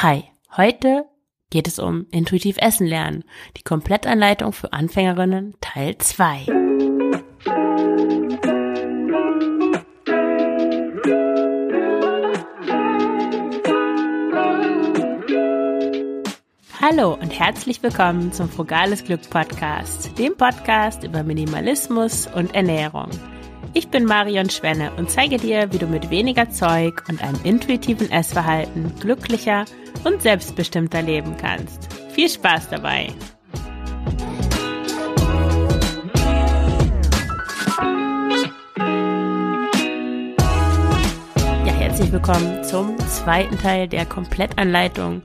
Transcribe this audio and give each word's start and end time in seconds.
Hi, 0.00 0.22
heute 0.56 1.06
geht 1.50 1.66
es 1.66 1.80
um 1.80 2.06
intuitiv 2.12 2.56
Essen 2.58 2.86
lernen, 2.86 3.24
die 3.56 3.64
Komplettanleitung 3.64 4.52
für 4.52 4.72
Anfängerinnen 4.72 5.56
Teil 5.60 5.98
2. 5.98 6.46
Hallo 16.80 17.14
und 17.14 17.36
herzlich 17.36 17.82
willkommen 17.82 18.32
zum 18.32 18.48
Frugales 18.48 19.02
Glück 19.02 19.28
Podcast, 19.28 20.16
dem 20.16 20.36
Podcast 20.36 21.02
über 21.02 21.24
Minimalismus 21.24 22.28
und 22.28 22.54
Ernährung. 22.54 23.10
Ich 23.78 23.90
bin 23.90 24.06
Marion 24.06 24.50
Schwenne 24.50 24.90
und 24.96 25.08
zeige 25.08 25.36
dir, 25.36 25.72
wie 25.72 25.78
du 25.78 25.86
mit 25.86 26.10
weniger 26.10 26.50
Zeug 26.50 27.04
und 27.08 27.22
einem 27.22 27.38
intuitiven 27.44 28.10
Essverhalten 28.10 28.92
glücklicher 28.98 29.66
und 30.02 30.20
selbstbestimmter 30.20 31.00
leben 31.00 31.36
kannst. 31.36 31.88
Viel 32.10 32.28
Spaß 32.28 32.70
dabei! 32.70 33.06
Ja, 41.64 41.72
herzlich 41.72 42.10
willkommen 42.10 42.64
zum 42.64 42.98
zweiten 42.98 43.56
Teil 43.58 43.86
der 43.86 44.06
Komplettanleitung 44.06 45.22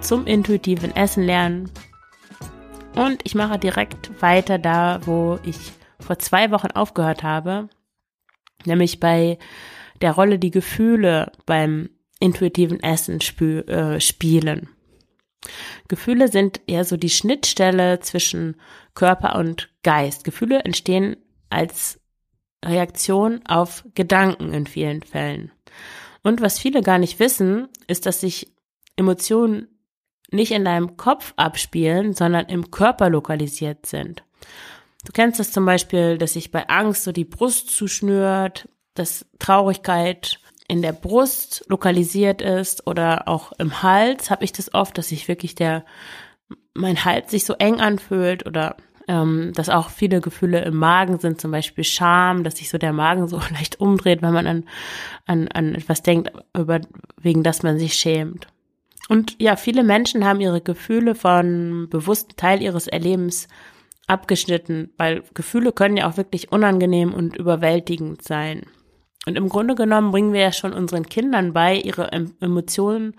zum 0.00 0.24
intuitiven 0.28 0.94
Essen 0.94 1.24
lernen. 1.24 1.68
Und 2.94 3.22
ich 3.24 3.34
mache 3.34 3.58
direkt 3.58 4.22
weiter 4.22 4.58
da, 4.58 5.00
wo 5.04 5.40
ich 5.42 5.72
vor 5.98 6.20
zwei 6.20 6.52
Wochen 6.52 6.70
aufgehört 6.70 7.24
habe 7.24 7.68
nämlich 8.64 9.00
bei 9.00 9.38
der 10.00 10.12
Rolle 10.12 10.38
die 10.38 10.50
Gefühle 10.50 11.32
beim 11.46 11.90
intuitiven 12.20 12.82
Essen 12.82 13.20
spü 13.20 13.60
äh, 13.60 14.00
spielen. 14.00 14.68
Gefühle 15.88 16.28
sind 16.28 16.60
eher 16.66 16.84
so 16.84 16.96
die 16.96 17.10
Schnittstelle 17.10 18.00
zwischen 18.00 18.56
Körper 18.94 19.36
und 19.36 19.70
Geist. 19.82 20.24
Gefühle 20.24 20.60
entstehen 20.60 21.16
als 21.48 22.00
Reaktion 22.64 23.40
auf 23.46 23.84
Gedanken 23.94 24.52
in 24.52 24.66
vielen 24.66 25.02
Fällen. 25.02 25.52
Und 26.22 26.40
was 26.40 26.58
viele 26.58 26.82
gar 26.82 26.98
nicht 26.98 27.20
wissen, 27.20 27.68
ist, 27.86 28.06
dass 28.06 28.20
sich 28.20 28.52
Emotionen 28.96 29.68
nicht 30.30 30.50
in 30.52 30.64
deinem 30.64 30.96
Kopf 30.96 31.32
abspielen, 31.36 32.12
sondern 32.12 32.46
im 32.46 32.70
Körper 32.70 33.08
lokalisiert 33.08 33.86
sind. 33.86 34.24
Du 35.04 35.12
kennst 35.12 35.40
es 35.40 35.52
zum 35.52 35.64
Beispiel, 35.64 36.18
dass 36.18 36.32
sich 36.32 36.50
bei 36.50 36.68
Angst 36.68 37.04
so 37.04 37.12
die 37.12 37.24
Brust 37.24 37.70
zuschnürt, 37.70 38.68
dass 38.94 39.26
Traurigkeit 39.38 40.40
in 40.66 40.82
der 40.82 40.92
Brust 40.92 41.64
lokalisiert 41.68 42.42
ist 42.42 42.86
oder 42.86 43.26
auch 43.26 43.52
im 43.58 43.82
Hals 43.82 44.30
habe 44.30 44.44
ich 44.44 44.52
das 44.52 44.74
oft, 44.74 44.98
dass 44.98 45.08
sich 45.08 45.28
wirklich 45.28 45.54
der 45.54 45.84
mein 46.74 47.04
Hals 47.04 47.30
sich 47.30 47.44
so 47.44 47.54
eng 47.54 47.80
anfühlt 47.80 48.46
oder 48.46 48.76
ähm, 49.08 49.52
dass 49.54 49.70
auch 49.70 49.88
viele 49.88 50.20
Gefühle 50.20 50.62
im 50.64 50.76
Magen 50.76 51.18
sind, 51.18 51.40
zum 51.40 51.50
Beispiel 51.50 51.82
Scham, 51.82 52.44
dass 52.44 52.58
sich 52.58 52.68
so 52.68 52.78
der 52.78 52.92
Magen 52.92 53.26
so 53.26 53.40
leicht 53.52 53.80
umdreht, 53.80 54.22
wenn 54.22 54.34
man 54.34 54.46
an, 54.46 54.64
an, 55.26 55.48
an 55.48 55.74
etwas 55.74 56.02
denkt, 56.02 56.30
über, 56.56 56.80
wegen 57.16 57.42
das 57.42 57.62
man 57.62 57.78
sich 57.78 57.94
schämt. 57.94 58.46
Und 59.08 59.36
ja, 59.40 59.56
viele 59.56 59.82
Menschen 59.82 60.26
haben 60.26 60.40
ihre 60.40 60.60
Gefühle 60.60 61.14
von 61.14 61.88
bewussten 61.88 62.36
Teil 62.36 62.60
ihres 62.60 62.86
Erlebens 62.86 63.48
abgeschnitten, 64.08 64.90
weil 64.96 65.22
Gefühle 65.34 65.72
können 65.72 65.96
ja 65.96 66.08
auch 66.08 66.16
wirklich 66.16 66.50
unangenehm 66.50 67.14
und 67.14 67.36
überwältigend 67.36 68.22
sein. 68.22 68.62
Und 69.26 69.36
im 69.36 69.48
Grunde 69.48 69.74
genommen 69.74 70.10
bringen 70.10 70.32
wir 70.32 70.40
ja 70.40 70.52
schon 70.52 70.72
unseren 70.72 71.06
Kindern 71.06 71.52
bei, 71.52 71.76
ihre 71.76 72.10
Emotionen 72.40 73.14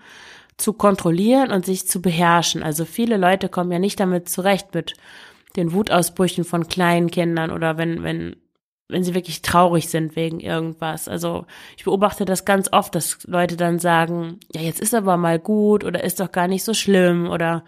zu 0.56 0.72
kontrollieren 0.72 1.52
und 1.52 1.64
sich 1.64 1.86
zu 1.86 2.02
beherrschen. 2.02 2.62
Also 2.62 2.84
viele 2.84 3.16
Leute 3.16 3.48
kommen 3.48 3.72
ja 3.72 3.78
nicht 3.78 4.00
damit 4.00 4.28
zurecht 4.28 4.74
mit 4.74 4.94
den 5.56 5.72
Wutausbrüchen 5.72 6.44
von 6.44 6.68
kleinen 6.68 7.10
Kindern 7.10 7.50
oder 7.50 7.78
wenn, 7.78 8.02
wenn, 8.02 8.36
wenn 8.88 9.04
sie 9.04 9.14
wirklich 9.14 9.42
traurig 9.42 9.88
sind 9.88 10.16
wegen 10.16 10.40
irgendwas. 10.40 11.08
Also 11.08 11.46
ich 11.76 11.84
beobachte 11.84 12.24
das 12.24 12.44
ganz 12.44 12.72
oft, 12.72 12.94
dass 12.94 13.18
Leute 13.26 13.56
dann 13.56 13.78
sagen, 13.78 14.40
ja, 14.52 14.60
jetzt 14.60 14.80
ist 14.80 14.94
aber 14.94 15.16
mal 15.16 15.38
gut 15.38 15.84
oder 15.84 16.04
ist 16.04 16.20
doch 16.20 16.32
gar 16.32 16.48
nicht 16.48 16.64
so 16.64 16.74
schlimm 16.74 17.28
oder 17.28 17.64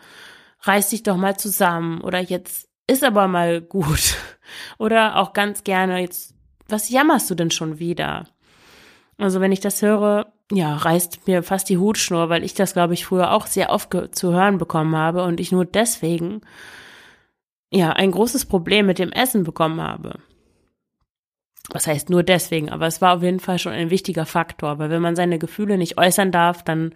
reiß 0.62 0.90
dich 0.90 1.02
doch 1.02 1.16
mal 1.16 1.36
zusammen 1.36 2.00
oder 2.00 2.20
jetzt 2.20 2.68
ist 2.92 3.04
aber 3.04 3.28
mal 3.28 3.60
gut. 3.60 4.16
Oder 4.78 5.16
auch 5.16 5.32
ganz 5.32 5.64
gerne, 5.64 6.00
jetzt, 6.00 6.34
was 6.68 6.90
jammerst 6.90 7.30
du 7.30 7.34
denn 7.34 7.50
schon 7.50 7.78
wieder? 7.78 8.26
Also 9.18 9.40
wenn 9.40 9.52
ich 9.52 9.60
das 9.60 9.82
höre, 9.82 10.32
ja, 10.50 10.76
reißt 10.76 11.26
mir 11.26 11.42
fast 11.42 11.68
die 11.68 11.78
Hutschnur, 11.78 12.28
weil 12.28 12.44
ich 12.44 12.54
das, 12.54 12.72
glaube 12.72 12.94
ich, 12.94 13.06
früher 13.06 13.32
auch 13.32 13.46
sehr 13.46 13.70
oft 13.70 13.96
zu 14.12 14.32
hören 14.32 14.58
bekommen 14.58 14.96
habe 14.96 15.24
und 15.24 15.40
ich 15.40 15.52
nur 15.52 15.64
deswegen, 15.64 16.42
ja, 17.70 17.90
ein 17.90 18.10
großes 18.10 18.46
Problem 18.46 18.86
mit 18.86 18.98
dem 18.98 19.12
Essen 19.12 19.44
bekommen 19.44 19.80
habe. 19.80 20.18
Was 21.70 21.86
heißt 21.86 22.10
nur 22.10 22.22
deswegen, 22.22 22.70
aber 22.70 22.86
es 22.86 23.00
war 23.00 23.16
auf 23.16 23.22
jeden 23.22 23.40
Fall 23.40 23.58
schon 23.58 23.72
ein 23.72 23.90
wichtiger 23.90 24.26
Faktor, 24.26 24.78
weil 24.78 24.90
wenn 24.90 25.00
man 25.00 25.16
seine 25.16 25.38
Gefühle 25.38 25.78
nicht 25.78 25.96
äußern 25.96 26.32
darf, 26.32 26.62
dann 26.62 26.94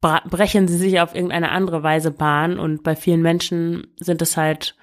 brechen 0.00 0.68
sie 0.68 0.76
sich 0.76 1.00
auf 1.00 1.14
irgendeine 1.14 1.50
andere 1.50 1.82
Weise 1.82 2.10
Bahn 2.10 2.58
und 2.58 2.82
bei 2.82 2.96
vielen 2.96 3.22
Menschen 3.22 3.86
sind 3.98 4.20
es 4.20 4.36
halt 4.36 4.74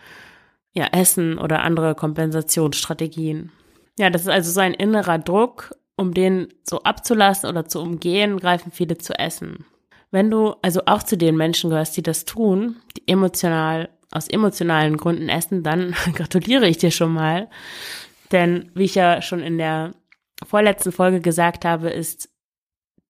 ja 0.74 0.88
Essen 0.92 1.38
oder 1.38 1.64
andere 1.64 1.96
Kompensationsstrategien. 1.96 3.52
Ja, 4.00 4.10
das 4.10 4.24
ist 4.24 4.30
also 4.30 4.52
so 4.52 4.62
ein 4.62 4.74
innerer 4.74 5.20
Druck, 5.20 5.76
um 5.96 6.14
den 6.14 6.54
so 6.64 6.82
abzulassen 6.84 7.50
oder 7.50 7.66
zu 7.66 7.80
umgehen, 7.80 8.40
greifen 8.40 8.72
viele 8.72 8.98
zu 8.98 9.18
Essen. 9.18 9.66
Wenn 10.12 10.30
du 10.30 10.56
also 10.62 10.82
auch 10.86 11.04
zu 11.04 11.18
den 11.18 11.38
Menschen 11.38 11.70
gehörst, 11.70 11.96
die 11.96 12.04
das 12.04 12.26
tun, 12.26 12.78
die 12.98 13.08
emotional 13.08 13.90
aus 14.12 14.28
emotionalen 14.28 14.98
Gründen 14.98 15.30
essen, 15.30 15.64
dann 15.64 15.96
gratuliere 16.14 16.68
ich 16.68 16.78
dir 16.78 16.92
schon 16.92 17.14
mal. 17.14 17.50
Denn 18.32 18.72
wie 18.76 18.84
ich 18.84 18.96
ja 18.96 19.22
schon 19.22 19.42
in 19.42 19.58
der 19.58 19.94
vorletzten 20.46 20.92
Folge 20.92 21.22
gesagt 21.22 21.66
habe, 21.66 21.90
ist 21.90 22.30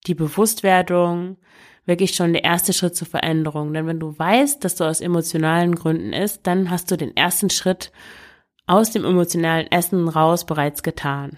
die 0.08 0.16
Bewusstwerdung 0.16 1.38
wirklich 1.86 2.16
schon 2.16 2.34
der 2.34 2.44
erste 2.44 2.74
Schritt 2.74 2.96
zur 2.96 3.08
Veränderung. 3.08 3.74
Denn 3.74 3.88
wenn 3.88 4.00
du 4.00 4.18
weißt, 4.18 4.64
dass 4.64 4.76
du 4.76 4.84
aus 4.84 5.02
emotionalen 5.02 5.76
Gründen 5.76 6.14
isst, 6.14 6.42
dann 6.44 6.70
hast 6.70 6.92
du 6.92 6.98
den 6.98 7.16
ersten 7.16 7.50
Schritt 7.50 7.92
aus 8.68 8.92
dem 8.92 9.04
emotionalen 9.04 9.72
Essen 9.72 10.08
raus 10.08 10.46
bereits 10.46 10.84
getan. 10.84 11.38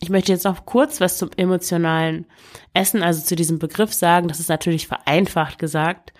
Ich 0.00 0.10
möchte 0.10 0.32
jetzt 0.32 0.44
noch 0.44 0.66
kurz 0.66 1.00
was 1.00 1.18
zum 1.18 1.30
emotionalen 1.36 2.26
Essen, 2.74 3.02
also 3.02 3.22
zu 3.22 3.34
diesem 3.34 3.58
Begriff 3.58 3.92
sagen. 3.92 4.28
Das 4.28 4.40
ist 4.40 4.48
natürlich 4.48 4.86
vereinfacht 4.86 5.58
gesagt, 5.58 6.12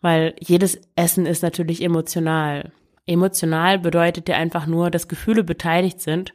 weil 0.00 0.34
jedes 0.40 0.80
Essen 0.96 1.26
ist 1.26 1.42
natürlich 1.42 1.82
emotional. 1.82 2.72
Emotional 3.06 3.78
bedeutet 3.78 4.28
ja 4.28 4.36
einfach 4.36 4.66
nur, 4.66 4.90
dass 4.90 5.08
Gefühle 5.08 5.44
beteiligt 5.44 6.00
sind. 6.00 6.32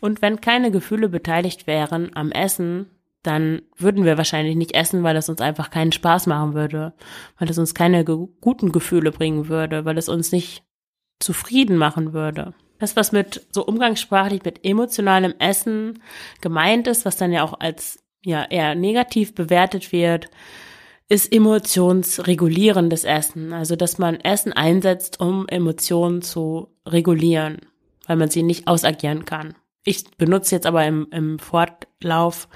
Und 0.00 0.22
wenn 0.22 0.40
keine 0.40 0.70
Gefühle 0.70 1.08
beteiligt 1.08 1.66
wären 1.66 2.14
am 2.16 2.32
Essen, 2.32 2.90
dann 3.22 3.62
würden 3.76 4.04
wir 4.04 4.18
wahrscheinlich 4.18 4.56
nicht 4.56 4.74
essen, 4.74 5.02
weil 5.02 5.16
es 5.16 5.28
uns 5.28 5.40
einfach 5.40 5.70
keinen 5.70 5.92
Spaß 5.92 6.26
machen 6.26 6.54
würde, 6.54 6.92
weil 7.38 7.48
es 7.48 7.58
uns 7.58 7.74
keine 7.74 8.04
ge 8.04 8.16
guten 8.40 8.72
Gefühle 8.72 9.12
bringen 9.12 9.48
würde, 9.48 9.84
weil 9.84 9.96
es 9.96 10.08
uns 10.08 10.32
nicht 10.32 10.64
zufrieden 11.20 11.76
machen 11.76 12.12
würde. 12.12 12.54
Das, 12.78 12.96
was 12.96 13.12
mit 13.12 13.46
so 13.52 13.64
umgangssprachlich 13.64 14.42
mit 14.44 14.64
emotionalem 14.64 15.34
Essen 15.38 16.02
gemeint 16.40 16.88
ist, 16.88 17.04
was 17.04 17.16
dann 17.16 17.32
ja 17.32 17.44
auch 17.44 17.60
als 17.60 18.02
ja 18.24 18.44
eher 18.44 18.74
negativ 18.74 19.34
bewertet 19.34 19.92
wird, 19.92 20.28
ist 21.08 21.32
emotionsregulierendes 21.32 23.04
Essen. 23.04 23.52
Also, 23.52 23.76
dass 23.76 23.98
man 23.98 24.18
Essen 24.18 24.52
einsetzt, 24.52 25.20
um 25.20 25.46
Emotionen 25.46 26.22
zu 26.22 26.68
regulieren, 26.86 27.58
weil 28.06 28.16
man 28.16 28.30
sie 28.30 28.42
nicht 28.42 28.66
ausagieren 28.66 29.24
kann. 29.24 29.54
Ich 29.84 30.10
benutze 30.16 30.54
jetzt 30.54 30.66
aber 30.66 30.86
im, 30.86 31.06
im 31.10 31.38
Fortlauf 31.38 32.48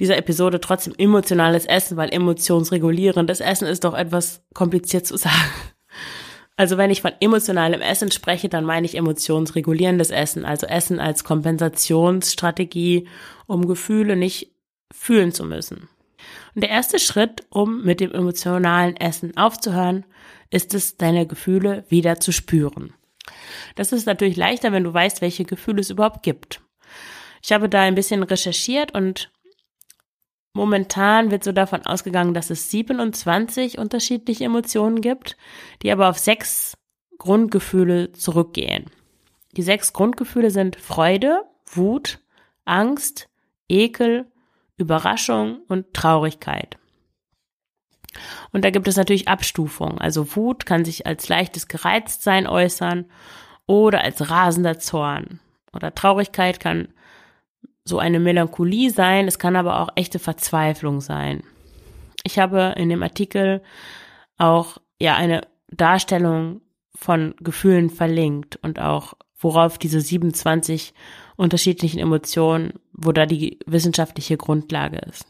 dieser 0.00 0.16
Episode 0.16 0.60
trotzdem 0.60 0.94
emotionales 0.98 1.66
Essen, 1.66 1.96
weil 1.96 2.12
emotionsregulierendes 2.12 3.40
Essen 3.40 3.66
ist 3.66 3.84
doch 3.84 3.94
etwas 3.94 4.42
kompliziert 4.54 5.06
zu 5.06 5.16
sagen. 5.16 5.34
Also 6.58 6.78
wenn 6.78 6.90
ich 6.90 7.02
von 7.02 7.12
emotionalem 7.20 7.82
Essen 7.82 8.10
spreche, 8.10 8.48
dann 8.48 8.64
meine 8.64 8.86
ich 8.86 8.96
emotionsregulierendes 8.96 10.10
Essen, 10.10 10.46
also 10.46 10.66
Essen 10.66 11.00
als 11.00 11.22
Kompensationsstrategie, 11.22 13.08
um 13.46 13.68
Gefühle 13.68 14.16
nicht 14.16 14.54
fühlen 14.90 15.32
zu 15.32 15.44
müssen. 15.44 15.90
Und 16.54 16.62
der 16.62 16.70
erste 16.70 16.98
Schritt, 16.98 17.44
um 17.50 17.84
mit 17.84 18.00
dem 18.00 18.10
emotionalen 18.10 18.96
Essen 18.96 19.36
aufzuhören, 19.36 20.06
ist 20.48 20.72
es, 20.72 20.96
deine 20.96 21.26
Gefühle 21.26 21.84
wieder 21.90 22.20
zu 22.20 22.32
spüren. 22.32 22.94
Das 23.74 23.92
ist 23.92 24.06
natürlich 24.06 24.36
leichter, 24.36 24.72
wenn 24.72 24.84
du 24.84 24.94
weißt, 24.94 25.20
welche 25.20 25.44
Gefühle 25.44 25.80
es 25.80 25.90
überhaupt 25.90 26.22
gibt. 26.22 26.62
Ich 27.42 27.52
habe 27.52 27.68
da 27.68 27.82
ein 27.82 27.94
bisschen 27.94 28.22
recherchiert 28.22 28.94
und 28.94 29.30
Momentan 30.56 31.30
wird 31.30 31.44
so 31.44 31.52
davon 31.52 31.84
ausgegangen, 31.84 32.32
dass 32.32 32.48
es 32.48 32.70
27 32.70 33.76
unterschiedliche 33.76 34.44
Emotionen 34.44 35.02
gibt, 35.02 35.36
die 35.82 35.92
aber 35.92 36.08
auf 36.08 36.16
sechs 36.16 36.78
Grundgefühle 37.18 38.12
zurückgehen. 38.12 38.86
Die 39.58 39.62
sechs 39.62 39.92
Grundgefühle 39.92 40.50
sind 40.50 40.76
Freude, 40.76 41.42
Wut, 41.66 42.20
Angst, 42.64 43.28
Ekel, 43.68 44.32
Überraschung 44.78 45.58
und 45.68 45.92
Traurigkeit. 45.92 46.78
Und 48.50 48.64
da 48.64 48.70
gibt 48.70 48.88
es 48.88 48.96
natürlich 48.96 49.28
Abstufungen. 49.28 49.98
Also 49.98 50.36
Wut 50.36 50.64
kann 50.64 50.86
sich 50.86 51.06
als 51.06 51.28
leichtes 51.28 51.68
Gereiztsein 51.68 52.46
äußern 52.46 53.04
oder 53.66 54.00
als 54.00 54.30
rasender 54.30 54.78
Zorn. 54.78 55.38
Oder 55.74 55.94
Traurigkeit 55.94 56.60
kann 56.60 56.88
so 57.86 57.98
eine 57.98 58.20
Melancholie 58.20 58.90
sein, 58.90 59.28
es 59.28 59.38
kann 59.38 59.56
aber 59.56 59.80
auch 59.80 59.88
echte 59.94 60.18
Verzweiflung 60.18 61.00
sein. 61.00 61.42
Ich 62.24 62.38
habe 62.38 62.74
in 62.76 62.88
dem 62.88 63.02
Artikel 63.02 63.62
auch 64.36 64.78
ja 65.00 65.14
eine 65.14 65.46
Darstellung 65.70 66.60
von 66.96 67.34
Gefühlen 67.40 67.90
verlinkt 67.90 68.56
und 68.56 68.80
auch 68.80 69.14
worauf 69.38 69.78
diese 69.78 70.00
27 70.00 70.94
unterschiedlichen 71.36 72.00
Emotionen, 72.00 72.72
wo 72.92 73.12
da 73.12 73.26
die 73.26 73.60
wissenschaftliche 73.66 74.36
Grundlage 74.36 74.98
ist. 74.98 75.26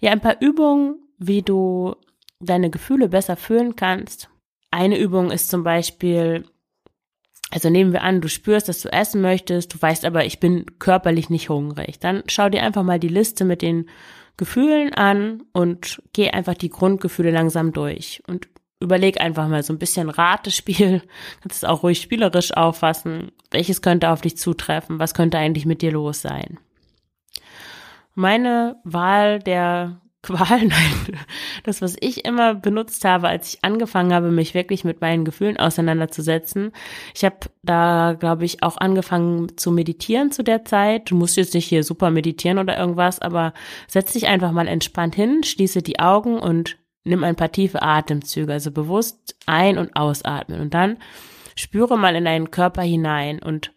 Ja, 0.00 0.10
ein 0.10 0.20
paar 0.20 0.40
Übungen, 0.40 0.96
wie 1.18 1.42
du 1.42 1.94
deine 2.40 2.70
Gefühle 2.70 3.08
besser 3.08 3.36
fühlen 3.36 3.76
kannst. 3.76 4.28
Eine 4.70 4.98
Übung 4.98 5.30
ist 5.30 5.48
zum 5.48 5.62
Beispiel, 5.62 6.44
also 7.50 7.70
nehmen 7.70 7.92
wir 7.92 8.02
an, 8.02 8.20
du 8.20 8.28
spürst, 8.28 8.68
dass 8.68 8.80
du 8.80 8.92
essen 8.92 9.20
möchtest, 9.20 9.74
du 9.74 9.80
weißt 9.80 10.04
aber, 10.04 10.24
ich 10.24 10.40
bin 10.40 10.66
körperlich 10.78 11.30
nicht 11.30 11.48
hungrig. 11.48 12.00
Dann 12.00 12.22
schau 12.26 12.48
dir 12.48 12.62
einfach 12.62 12.82
mal 12.82 12.98
die 12.98 13.08
Liste 13.08 13.44
mit 13.44 13.62
den 13.62 13.88
Gefühlen 14.36 14.92
an 14.94 15.42
und 15.52 16.02
geh 16.12 16.30
einfach 16.30 16.54
die 16.54 16.68
Grundgefühle 16.68 17.30
langsam 17.30 17.72
durch 17.72 18.22
und 18.26 18.48
überleg 18.80 19.20
einfach 19.20 19.48
mal 19.48 19.62
so 19.62 19.72
ein 19.72 19.78
bisschen 19.78 20.10
Ratespiel, 20.10 21.02
kannst 21.42 21.62
es 21.62 21.64
auch 21.64 21.82
ruhig 21.82 22.00
spielerisch 22.00 22.52
auffassen, 22.52 23.32
welches 23.50 23.80
könnte 23.80 24.10
auf 24.10 24.20
dich 24.20 24.36
zutreffen, 24.36 24.98
was 24.98 25.14
könnte 25.14 25.38
eigentlich 25.38 25.66
mit 25.66 25.82
dir 25.82 25.92
los 25.92 26.20
sein. 26.22 26.58
Meine 28.14 28.76
Wahl 28.84 29.38
der 29.38 30.00
Qual, 30.26 30.58
nein, 30.66 31.20
das, 31.62 31.80
was 31.82 31.96
ich 32.00 32.24
immer 32.24 32.56
benutzt 32.56 33.04
habe, 33.04 33.28
als 33.28 33.54
ich 33.54 33.64
angefangen 33.64 34.12
habe, 34.12 34.32
mich 34.32 34.54
wirklich 34.54 34.82
mit 34.82 35.00
meinen 35.00 35.24
Gefühlen 35.24 35.56
auseinanderzusetzen. 35.56 36.72
Ich 37.14 37.24
habe 37.24 37.36
da, 37.62 38.16
glaube 38.18 38.44
ich, 38.44 38.60
auch 38.64 38.76
angefangen 38.76 39.56
zu 39.56 39.70
meditieren 39.70 40.32
zu 40.32 40.42
der 40.42 40.64
Zeit. 40.64 41.12
Du 41.12 41.14
musst 41.14 41.36
jetzt 41.36 41.54
nicht 41.54 41.68
hier 41.68 41.84
super 41.84 42.10
meditieren 42.10 42.58
oder 42.58 42.76
irgendwas, 42.76 43.20
aber 43.20 43.52
setz 43.86 44.14
dich 44.14 44.26
einfach 44.26 44.50
mal 44.50 44.66
entspannt 44.66 45.14
hin, 45.14 45.44
schließe 45.44 45.80
die 45.82 46.00
Augen 46.00 46.40
und 46.40 46.76
nimm 47.04 47.22
ein 47.22 47.36
paar 47.36 47.52
tiefe 47.52 47.80
Atemzüge, 47.82 48.52
also 48.52 48.72
bewusst 48.72 49.36
ein- 49.46 49.78
und 49.78 49.94
ausatmen 49.94 50.60
und 50.60 50.74
dann 50.74 50.98
spüre 51.54 51.96
mal 51.96 52.16
in 52.16 52.24
deinen 52.24 52.50
Körper 52.50 52.82
hinein 52.82 53.40
und 53.40 53.72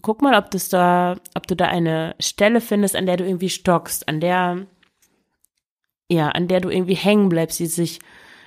guck 0.00 0.22
mal, 0.22 0.34
ob 0.34 0.50
das 0.50 0.70
da, 0.70 1.16
ob 1.34 1.46
du 1.46 1.54
da 1.54 1.66
eine 1.66 2.14
Stelle 2.20 2.62
findest, 2.62 2.96
an 2.96 3.04
der 3.04 3.18
du 3.18 3.24
irgendwie 3.24 3.50
stockst, 3.50 4.08
an 4.08 4.20
der 4.20 4.66
ja, 6.10 6.28
an 6.28 6.48
der 6.48 6.60
du 6.60 6.68
irgendwie 6.68 6.94
hängen 6.94 7.28
bleibst, 7.28 7.58
die 7.58 7.66
sich 7.66 8.00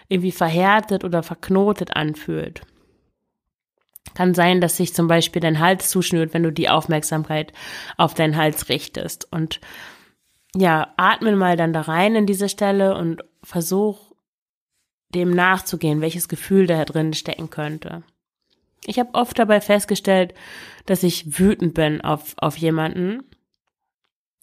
irgendwie 0.09 0.31
verhärtet 0.31 1.03
oder 1.03 1.23
verknotet 1.23 1.95
anfühlt. 1.95 2.61
Kann 4.15 4.33
sein, 4.33 4.61
dass 4.61 4.77
sich 4.77 4.93
zum 4.93 5.07
Beispiel 5.07 5.41
dein 5.41 5.59
Hals 5.59 5.89
zuschnürt, 5.89 6.33
wenn 6.33 6.43
du 6.43 6.51
die 6.51 6.69
Aufmerksamkeit 6.69 7.51
auf 7.97 8.13
deinen 8.13 8.37
Hals 8.37 8.69
richtest. 8.69 9.31
Und 9.31 9.59
ja, 10.55 10.93
atme 10.97 11.35
mal 11.35 11.57
dann 11.57 11.73
da 11.73 11.81
rein 11.81 12.15
in 12.15 12.25
diese 12.25 12.49
Stelle 12.49 12.95
und 12.95 13.21
versuch 13.43 14.13
dem 15.09 15.31
nachzugehen, 15.31 16.01
welches 16.01 16.27
Gefühl 16.27 16.67
da 16.67 16.83
drin 16.85 17.13
stecken 17.13 17.49
könnte. 17.49 18.03
Ich 18.85 18.99
habe 18.99 19.13
oft 19.13 19.37
dabei 19.37 19.61
festgestellt, 19.61 20.33
dass 20.85 21.03
ich 21.03 21.39
wütend 21.39 21.73
bin 21.73 22.01
auf, 22.01 22.33
auf 22.37 22.57
jemanden 22.57 23.23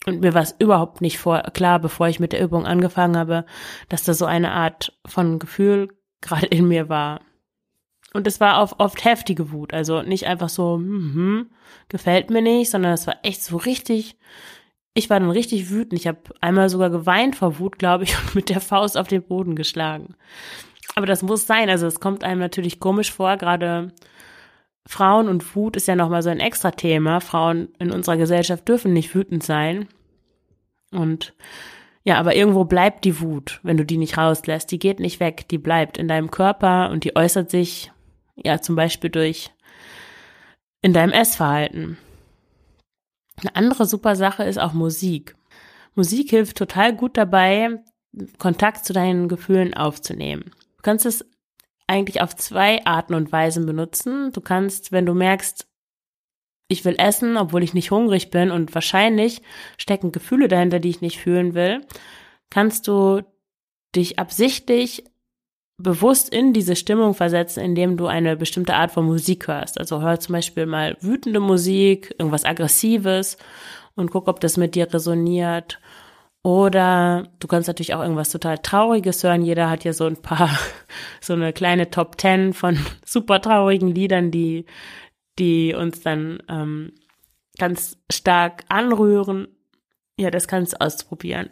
und 0.07 0.21
mir 0.21 0.35
war 0.35 0.43
es 0.43 0.55
überhaupt 0.59 1.01
nicht 1.01 1.19
vor, 1.19 1.43
klar, 1.55 1.79
bevor 1.79 2.09
ich 2.09 2.21
mit 2.21 2.33
der 2.33 2.43
Übung 2.43 2.67
angefangen 2.67 3.17
habe, 3.17 3.45
dass 3.89 4.05
da 4.05 4.15
so 4.15 4.27
eine 4.27 4.53
Art 4.53 4.93
von 5.07 5.39
Gefühl 5.39 5.89
gerade 6.21 6.47
in 6.47 6.69
mir 6.69 6.89
war. 6.89 7.21
Und 8.13 8.27
es 8.27 8.39
war 8.39 8.59
auf 8.59 8.77
oft 8.79 9.05
heftige 9.05 9.51
Wut, 9.51 9.75
also 9.75 10.03
nicht 10.03 10.27
einfach 10.27 10.49
so, 10.49 10.77
hm, 10.77 11.51
gefällt 11.89 12.31
mir 12.31 12.43
nicht, 12.43 12.71
sondern 12.71 12.93
es 12.93 13.07
war 13.07 13.17
echt 13.23 13.43
so 13.43 13.57
richtig, 13.57 14.17
ich 14.95 15.11
war 15.11 15.19
dann 15.19 15.31
richtig 15.31 15.71
wütend. 15.71 16.01
Ich 16.01 16.07
habe 16.07 16.21
einmal 16.41 16.69
sogar 16.69 16.91
geweint 16.91 17.35
vor 17.35 17.59
Wut, 17.59 17.79
glaube 17.79 18.05
ich, 18.05 18.17
und 18.23 18.35
mit 18.35 18.51
der 18.51 18.61
Faust 18.61 18.97
auf 18.97 19.09
den 19.09 19.23
Boden 19.23 19.57
geschlagen. 19.57 20.15
Aber 20.95 21.07
das 21.07 21.23
muss 21.23 21.47
sein, 21.47 21.69
also 21.69 21.87
es 21.87 21.99
kommt 21.99 22.23
einem 22.23 22.41
natürlich 22.41 22.79
komisch 22.79 23.11
vor, 23.11 23.37
gerade 23.37 23.93
Frauen 24.87 25.29
und 25.29 25.57
Wut 25.57 25.77
ist 25.77 25.89
ja 25.89 25.97
nochmal 25.97 26.23
so 26.23 26.31
ein 26.31 26.41
extra 26.41 26.71
Thema. 26.71 27.21
Frauen 27.21 27.69
in 27.79 27.91
unserer 27.91 28.17
Gesellschaft 28.17 28.69
dürfen 28.69 28.93
nicht 28.93 29.15
wütend 29.15 29.43
sein. 29.43 29.89
Und 30.91 31.35
ja, 32.05 32.19
aber 32.19 32.37
irgendwo 32.37 32.65
bleibt 32.65 33.05
die 33.05 33.21
Wut, 33.21 33.61
wenn 33.63 33.79
du 33.79 33.85
die 33.85 33.97
nicht 33.97 34.19
rauslässt. 34.19 34.71
Die 34.71 34.79
geht 34.79 35.01
nicht 35.01 35.21
weg, 35.21 35.49
die 35.49 35.59
bleibt 35.59 35.97
in 35.97 36.07
deinem 36.07 36.31
Körper 36.31 36.91
und 36.91 37.05
die 37.05 37.17
äußert 37.17 37.51
sich 37.51 37.93
ja 38.37 38.61
zum 38.61 38.77
Beispiel 38.77 39.11
durch 39.11 39.51
in 40.83 40.93
deinem 40.93 41.13
Essverhalten. 41.13 41.97
Eine 43.41 43.57
andere 43.57 43.87
super 43.87 44.17
Sache 44.17 44.45
ist 44.45 44.59
auch 44.59 44.75
Musik. 44.75 45.35
Musik 45.95 46.31
hilft 46.31 46.59
total 46.59 46.95
gut 46.95 47.17
dabei, 47.17 47.83
Kontakt 48.39 48.85
zu 48.85 48.93
deinen 48.93 49.29
Gefühlen 49.29 49.75
aufzunehmen. 49.75 50.51
Du 50.77 50.83
kannst 50.83 51.07
es 51.07 51.25
eigentlich 51.87 52.21
auf 52.21 52.35
zwei 52.37 52.85
Arten 52.87 53.15
und 53.15 53.33
Weisen 53.33 53.67
benutzen. 53.67 54.33
Du 54.33 54.41
kannst, 54.41 54.93
wenn 54.93 55.07
du 55.07 55.15
merkst, 55.15 55.67
ich 56.69 56.85
will 56.85 56.97
essen, 56.99 57.37
obwohl 57.37 57.63
ich 57.63 57.75
nicht 57.75 57.91
hungrig 57.91 58.31
bin 58.31 58.51
und 58.51 58.75
wahrscheinlich 58.75 59.43
stecken 59.77 60.13
Gefühle 60.13 60.49
dahinter, 60.49 60.81
die 60.81 60.89
ich 60.89 61.03
nicht 61.03 61.19
fühlen 61.19 61.55
will, 61.55 61.83
kannst 62.51 62.89
du 62.89 63.23
dich 63.95 64.19
absichtlich 64.19 65.05
bewusst 65.77 66.33
in 66.33 66.53
diese 66.53 66.77
Stimmung 66.77 67.15
versetzen, 67.15 67.63
indem 67.63 67.97
du 67.97 68.07
eine 68.07 68.37
bestimmte 68.37 68.75
Art 68.75 68.93
von 68.93 69.05
Musik 69.05 69.49
hörst. 69.49 69.79
Also 69.79 70.01
hör 70.01 70.21
zum 70.21 70.35
Beispiel 70.35 70.67
mal 70.67 70.97
wütende 71.01 71.41
Musik, 71.41 72.15
irgendwas 72.19 72.45
Aggressives 72.45 73.37
und 73.95 74.11
guck, 74.11 74.29
ob 74.29 74.41
das 74.41 74.57
mit 74.57 74.75
dir 74.75 74.93
resoniert. 74.93 75.81
Oder 76.45 77.31
du 77.41 77.49
kannst 77.49 77.69
natürlich 77.69 77.95
auch 77.95 78.03
irgendwas 78.03 78.31
total 78.31 78.59
Trauriges 78.59 79.25
hören. 79.25 79.43
Jeder 79.43 79.71
hat 79.71 79.83
ja 79.85 79.95
so 79.95 80.05
ein 80.05 80.19
paar, 80.19 80.51
so 81.21 81.33
eine 81.33 81.55
kleine 81.55 81.91
Top 81.91 82.19
Ten 82.19 82.53
von 82.53 82.79
super 83.05 83.41
traurigen 83.41 83.89
Liedern, 83.89 84.31
die, 84.31 84.67
die 85.39 85.75
uns 85.75 86.03
dann 86.03 86.43
ähm, 86.51 86.93
ganz 87.59 87.97
stark 88.13 88.65
anrühren. 88.69 89.49
Ja, 90.19 90.31
das 90.31 90.47
kannst 90.47 90.75
du 90.75 90.81
ausprobieren. 90.83 91.49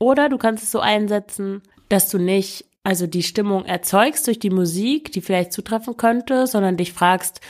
Oder 0.00 0.28
du 0.28 0.36
kannst 0.36 0.64
es 0.64 0.72
so 0.72 0.80
einsetzen, 0.80 1.62
dass 1.88 2.10
du 2.10 2.18
nicht 2.18 2.64
also 2.82 3.06
die 3.06 3.22
Stimmung 3.22 3.66
erzeugst 3.66 4.26
durch 4.26 4.40
die 4.40 4.50
Musik, 4.50 5.12
die 5.12 5.20
vielleicht 5.20 5.52
zutreffen 5.52 5.96
könnte, 5.96 6.48
sondern 6.48 6.76
dich 6.76 6.92
fragst, 6.92 7.40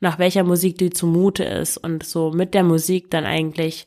nach 0.00 0.18
welcher 0.18 0.44
Musik 0.44 0.78
dir 0.78 0.90
zumute 0.90 1.44
ist 1.44 1.76
und 1.76 2.02
so 2.02 2.30
mit 2.30 2.54
der 2.54 2.64
Musik 2.64 3.10
dann 3.10 3.24
eigentlich 3.26 3.86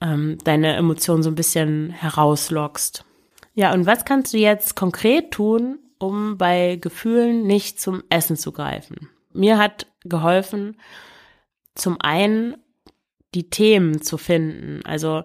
ähm, 0.00 0.38
deine 0.44 0.76
Emotionen 0.76 1.22
so 1.22 1.30
ein 1.30 1.34
bisschen 1.36 1.90
herauslockst. 1.90 3.04
Ja, 3.54 3.72
und 3.72 3.86
was 3.86 4.04
kannst 4.04 4.34
du 4.34 4.38
jetzt 4.38 4.76
konkret 4.76 5.30
tun, 5.30 5.78
um 5.98 6.36
bei 6.36 6.76
Gefühlen 6.76 7.46
nicht 7.46 7.80
zum 7.80 8.02
Essen 8.10 8.36
zu 8.36 8.52
greifen? 8.52 9.08
Mir 9.32 9.58
hat 9.58 9.86
geholfen, 10.04 10.76
zum 11.74 12.00
einen 12.00 12.56
die 13.34 13.50
Themen 13.50 14.02
zu 14.02 14.18
finden. 14.18 14.84
Also 14.84 15.24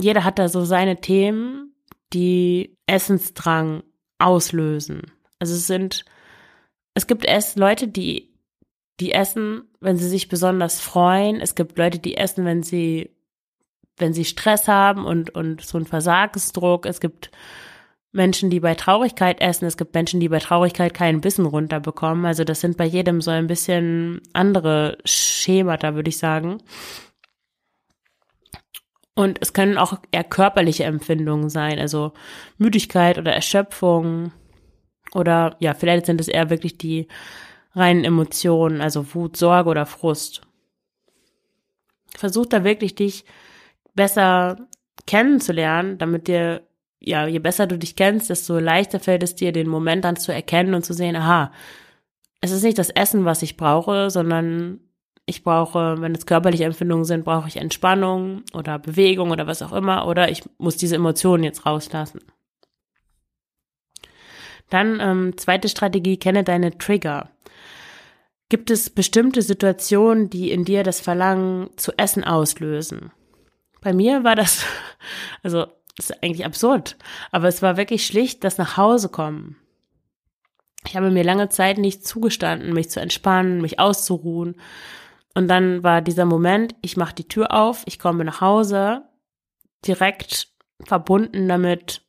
jeder 0.00 0.24
hat 0.24 0.38
da 0.38 0.48
so 0.48 0.64
seine 0.64 1.00
Themen, 1.00 1.74
die 2.12 2.76
Essensdrang 2.86 3.82
auslösen. 4.18 5.12
Also 5.38 5.54
es 5.54 5.66
sind, 5.66 6.04
es 6.94 7.06
gibt 7.06 7.24
es 7.24 7.56
Leute, 7.56 7.88
die, 7.88 8.34
die 9.00 9.12
essen, 9.12 9.62
wenn 9.80 9.96
sie 9.96 10.08
sich 10.08 10.28
besonders 10.28 10.80
freuen. 10.80 11.40
Es 11.40 11.54
gibt 11.54 11.78
Leute, 11.78 11.98
die 11.98 12.16
essen, 12.16 12.44
wenn 12.44 12.62
sie 12.62 13.10
wenn 14.00 14.12
sie 14.12 14.24
Stress 14.24 14.68
haben 14.68 15.04
und, 15.04 15.30
und 15.30 15.60
so 15.60 15.78
einen 15.78 15.86
Versagensdruck. 15.86 16.86
Es 16.86 17.00
gibt 17.00 17.30
Menschen, 18.12 18.50
die 18.50 18.60
bei 18.60 18.74
Traurigkeit 18.74 19.40
essen. 19.40 19.66
Es 19.66 19.76
gibt 19.76 19.94
Menschen, 19.94 20.20
die 20.20 20.28
bei 20.28 20.38
Traurigkeit 20.38 20.94
keinen 20.94 21.20
Bissen 21.20 21.46
runterbekommen. 21.46 22.24
Also 22.24 22.44
das 22.44 22.60
sind 22.60 22.76
bei 22.76 22.84
jedem 22.84 23.20
so 23.20 23.30
ein 23.30 23.46
bisschen 23.46 24.20
andere 24.32 24.98
Schemata, 25.04 25.94
würde 25.94 26.08
ich 26.08 26.18
sagen. 26.18 26.58
Und 29.14 29.38
es 29.40 29.52
können 29.52 29.76
auch 29.76 29.98
eher 30.12 30.24
körperliche 30.24 30.84
Empfindungen 30.84 31.50
sein, 31.50 31.78
also 31.78 32.12
Müdigkeit 32.58 33.18
oder 33.18 33.32
Erschöpfung 33.32 34.32
oder 35.12 35.56
ja, 35.58 35.74
vielleicht 35.74 36.06
sind 36.06 36.20
es 36.20 36.28
eher 36.28 36.48
wirklich 36.48 36.78
die 36.78 37.08
reinen 37.74 38.04
Emotionen, 38.04 38.80
also 38.80 39.14
Wut, 39.14 39.36
Sorge 39.36 39.68
oder 39.68 39.86
Frust. 39.86 40.42
Versuch 42.16 42.46
da 42.46 42.64
wirklich 42.64 42.94
dich 42.94 43.24
besser 44.00 44.56
kennenzulernen, 45.06 45.98
damit 45.98 46.26
dir, 46.26 46.62
ja, 47.00 47.26
je 47.26 47.38
besser 47.38 47.66
du 47.66 47.76
dich 47.76 47.96
kennst, 47.96 48.30
desto 48.30 48.58
leichter 48.58 48.98
fällt 48.98 49.22
es 49.22 49.34
dir, 49.34 49.52
den 49.52 49.68
Moment 49.68 50.06
dann 50.06 50.16
zu 50.16 50.32
erkennen 50.32 50.72
und 50.72 50.86
zu 50.86 50.94
sehen, 50.94 51.16
aha, 51.16 51.52
es 52.40 52.50
ist 52.50 52.62
nicht 52.62 52.78
das 52.78 52.88
Essen, 52.88 53.26
was 53.26 53.42
ich 53.42 53.58
brauche, 53.58 54.08
sondern 54.08 54.80
ich 55.26 55.44
brauche, 55.44 56.00
wenn 56.00 56.14
es 56.14 56.24
körperliche 56.24 56.64
Empfindungen 56.64 57.04
sind, 57.04 57.26
brauche 57.26 57.46
ich 57.46 57.58
Entspannung 57.58 58.42
oder 58.54 58.78
Bewegung 58.78 59.32
oder 59.32 59.46
was 59.46 59.60
auch 59.60 59.74
immer, 59.74 60.06
oder 60.06 60.30
ich 60.30 60.44
muss 60.56 60.78
diese 60.78 60.96
Emotionen 60.96 61.44
jetzt 61.44 61.66
rauslassen. 61.66 62.22
Dann 64.70 64.98
ähm, 64.98 65.36
zweite 65.36 65.68
Strategie, 65.68 66.16
kenne 66.16 66.42
deine 66.42 66.78
Trigger. 66.78 67.28
Gibt 68.48 68.70
es 68.70 68.88
bestimmte 68.88 69.42
Situationen, 69.42 70.30
die 70.30 70.50
in 70.50 70.64
dir 70.64 70.84
das 70.84 71.00
Verlangen 71.00 71.68
zu 71.76 71.92
essen 71.98 72.24
auslösen? 72.24 73.12
Bei 73.80 73.92
mir 73.92 74.24
war 74.24 74.36
das, 74.36 74.64
also 75.42 75.66
ist 75.98 76.22
eigentlich 76.22 76.46
absurd, 76.46 76.96
aber 77.30 77.48
es 77.48 77.62
war 77.62 77.76
wirklich 77.76 78.06
schlicht 78.06 78.44
das 78.44 78.58
nach 78.58 78.76
Hause 78.76 79.08
kommen. 79.08 79.56
Ich 80.86 80.96
habe 80.96 81.10
mir 81.10 81.24
lange 81.24 81.50
Zeit 81.50 81.78
nicht 81.78 82.06
zugestanden, 82.06 82.72
mich 82.72 82.90
zu 82.90 83.00
entspannen, 83.00 83.60
mich 83.60 83.78
auszuruhen. 83.78 84.56
Und 85.34 85.48
dann 85.48 85.82
war 85.82 86.00
dieser 86.00 86.24
Moment, 86.24 86.74
ich 86.80 86.96
mache 86.96 87.14
die 87.14 87.28
Tür 87.28 87.52
auf, 87.52 87.82
ich 87.86 87.98
komme 87.98 88.24
nach 88.24 88.40
Hause, 88.40 89.02
direkt 89.86 90.48
verbunden 90.82 91.48
damit, 91.48 92.02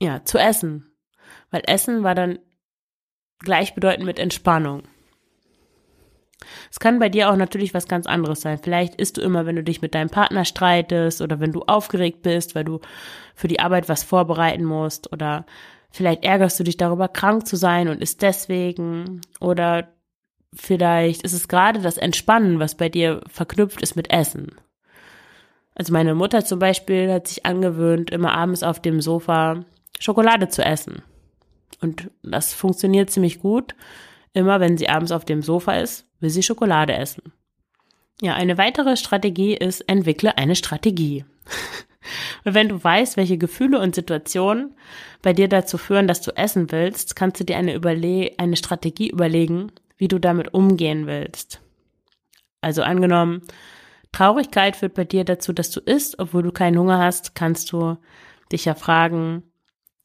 ja, 0.00 0.24
zu 0.24 0.38
essen. 0.38 0.92
Weil 1.50 1.62
Essen 1.66 2.02
war 2.02 2.14
dann 2.14 2.38
gleichbedeutend 3.38 4.06
mit 4.06 4.18
Entspannung. 4.18 4.82
Es 6.70 6.80
kann 6.80 6.98
bei 6.98 7.08
dir 7.08 7.30
auch 7.30 7.36
natürlich 7.36 7.74
was 7.74 7.88
ganz 7.88 8.06
anderes 8.06 8.40
sein. 8.40 8.58
Vielleicht 8.62 8.94
isst 8.94 9.16
du 9.16 9.20
immer, 9.20 9.46
wenn 9.46 9.56
du 9.56 9.62
dich 9.62 9.82
mit 9.82 9.94
deinem 9.94 10.10
Partner 10.10 10.44
streitest 10.44 11.20
oder 11.20 11.40
wenn 11.40 11.52
du 11.52 11.62
aufgeregt 11.62 12.22
bist, 12.22 12.54
weil 12.54 12.64
du 12.64 12.80
für 13.34 13.48
die 13.48 13.60
Arbeit 13.60 13.88
was 13.88 14.02
vorbereiten 14.02 14.64
musst 14.64 15.12
oder 15.12 15.46
vielleicht 15.90 16.24
ärgerst 16.24 16.58
du 16.58 16.64
dich 16.64 16.76
darüber, 16.76 17.08
krank 17.08 17.46
zu 17.46 17.56
sein 17.56 17.88
und 17.88 18.00
isst 18.00 18.22
deswegen 18.22 19.20
oder 19.40 19.88
vielleicht 20.54 21.22
ist 21.22 21.32
es 21.32 21.48
gerade 21.48 21.80
das 21.80 21.96
Entspannen, 21.96 22.58
was 22.58 22.76
bei 22.76 22.88
dir 22.88 23.20
verknüpft 23.28 23.82
ist 23.82 23.96
mit 23.96 24.10
Essen. 24.10 24.52
Also 25.74 25.92
meine 25.92 26.14
Mutter 26.14 26.44
zum 26.44 26.58
Beispiel 26.58 27.10
hat 27.12 27.28
sich 27.28 27.46
angewöhnt, 27.46 28.10
immer 28.10 28.34
abends 28.34 28.62
auf 28.62 28.80
dem 28.80 29.00
Sofa 29.00 29.64
Schokolade 29.98 30.48
zu 30.48 30.64
essen. 30.64 31.02
Und 31.80 32.10
das 32.22 32.52
funktioniert 32.52 33.10
ziemlich 33.10 33.40
gut. 33.40 33.74
Immer 34.32 34.60
wenn 34.60 34.78
sie 34.78 34.88
abends 34.88 35.12
auf 35.12 35.24
dem 35.24 35.42
Sofa 35.42 35.74
ist, 35.74 36.06
will 36.20 36.30
sie 36.30 36.42
Schokolade 36.42 36.94
essen. 36.94 37.32
Ja, 38.20 38.34
eine 38.34 38.58
weitere 38.58 38.96
Strategie 38.96 39.54
ist, 39.54 39.80
entwickle 39.82 40.36
eine 40.36 40.54
Strategie. 40.54 41.24
wenn 42.44 42.68
du 42.68 42.82
weißt, 42.82 43.16
welche 43.16 43.38
Gefühle 43.38 43.80
und 43.80 43.94
Situationen 43.94 44.74
bei 45.22 45.32
dir 45.32 45.48
dazu 45.48 45.78
führen, 45.78 46.06
dass 46.06 46.20
du 46.20 46.36
essen 46.36 46.70
willst, 46.70 47.16
kannst 47.16 47.40
du 47.40 47.44
dir 47.44 47.56
eine, 47.56 47.74
Überle 47.74 48.32
eine 48.38 48.56
Strategie 48.56 49.10
überlegen, 49.10 49.72
wie 49.96 50.08
du 50.08 50.18
damit 50.18 50.54
umgehen 50.54 51.06
willst. 51.06 51.60
Also 52.60 52.82
angenommen, 52.82 53.42
Traurigkeit 54.12 54.76
führt 54.76 54.94
bei 54.94 55.04
dir 55.04 55.24
dazu, 55.24 55.52
dass 55.52 55.70
du 55.70 55.80
isst, 55.80 56.18
obwohl 56.18 56.42
du 56.42 56.52
keinen 56.52 56.78
Hunger 56.78 56.98
hast, 56.98 57.34
kannst 57.34 57.72
du 57.72 57.96
dich 58.52 58.64
ja 58.64 58.74
fragen, 58.74 59.44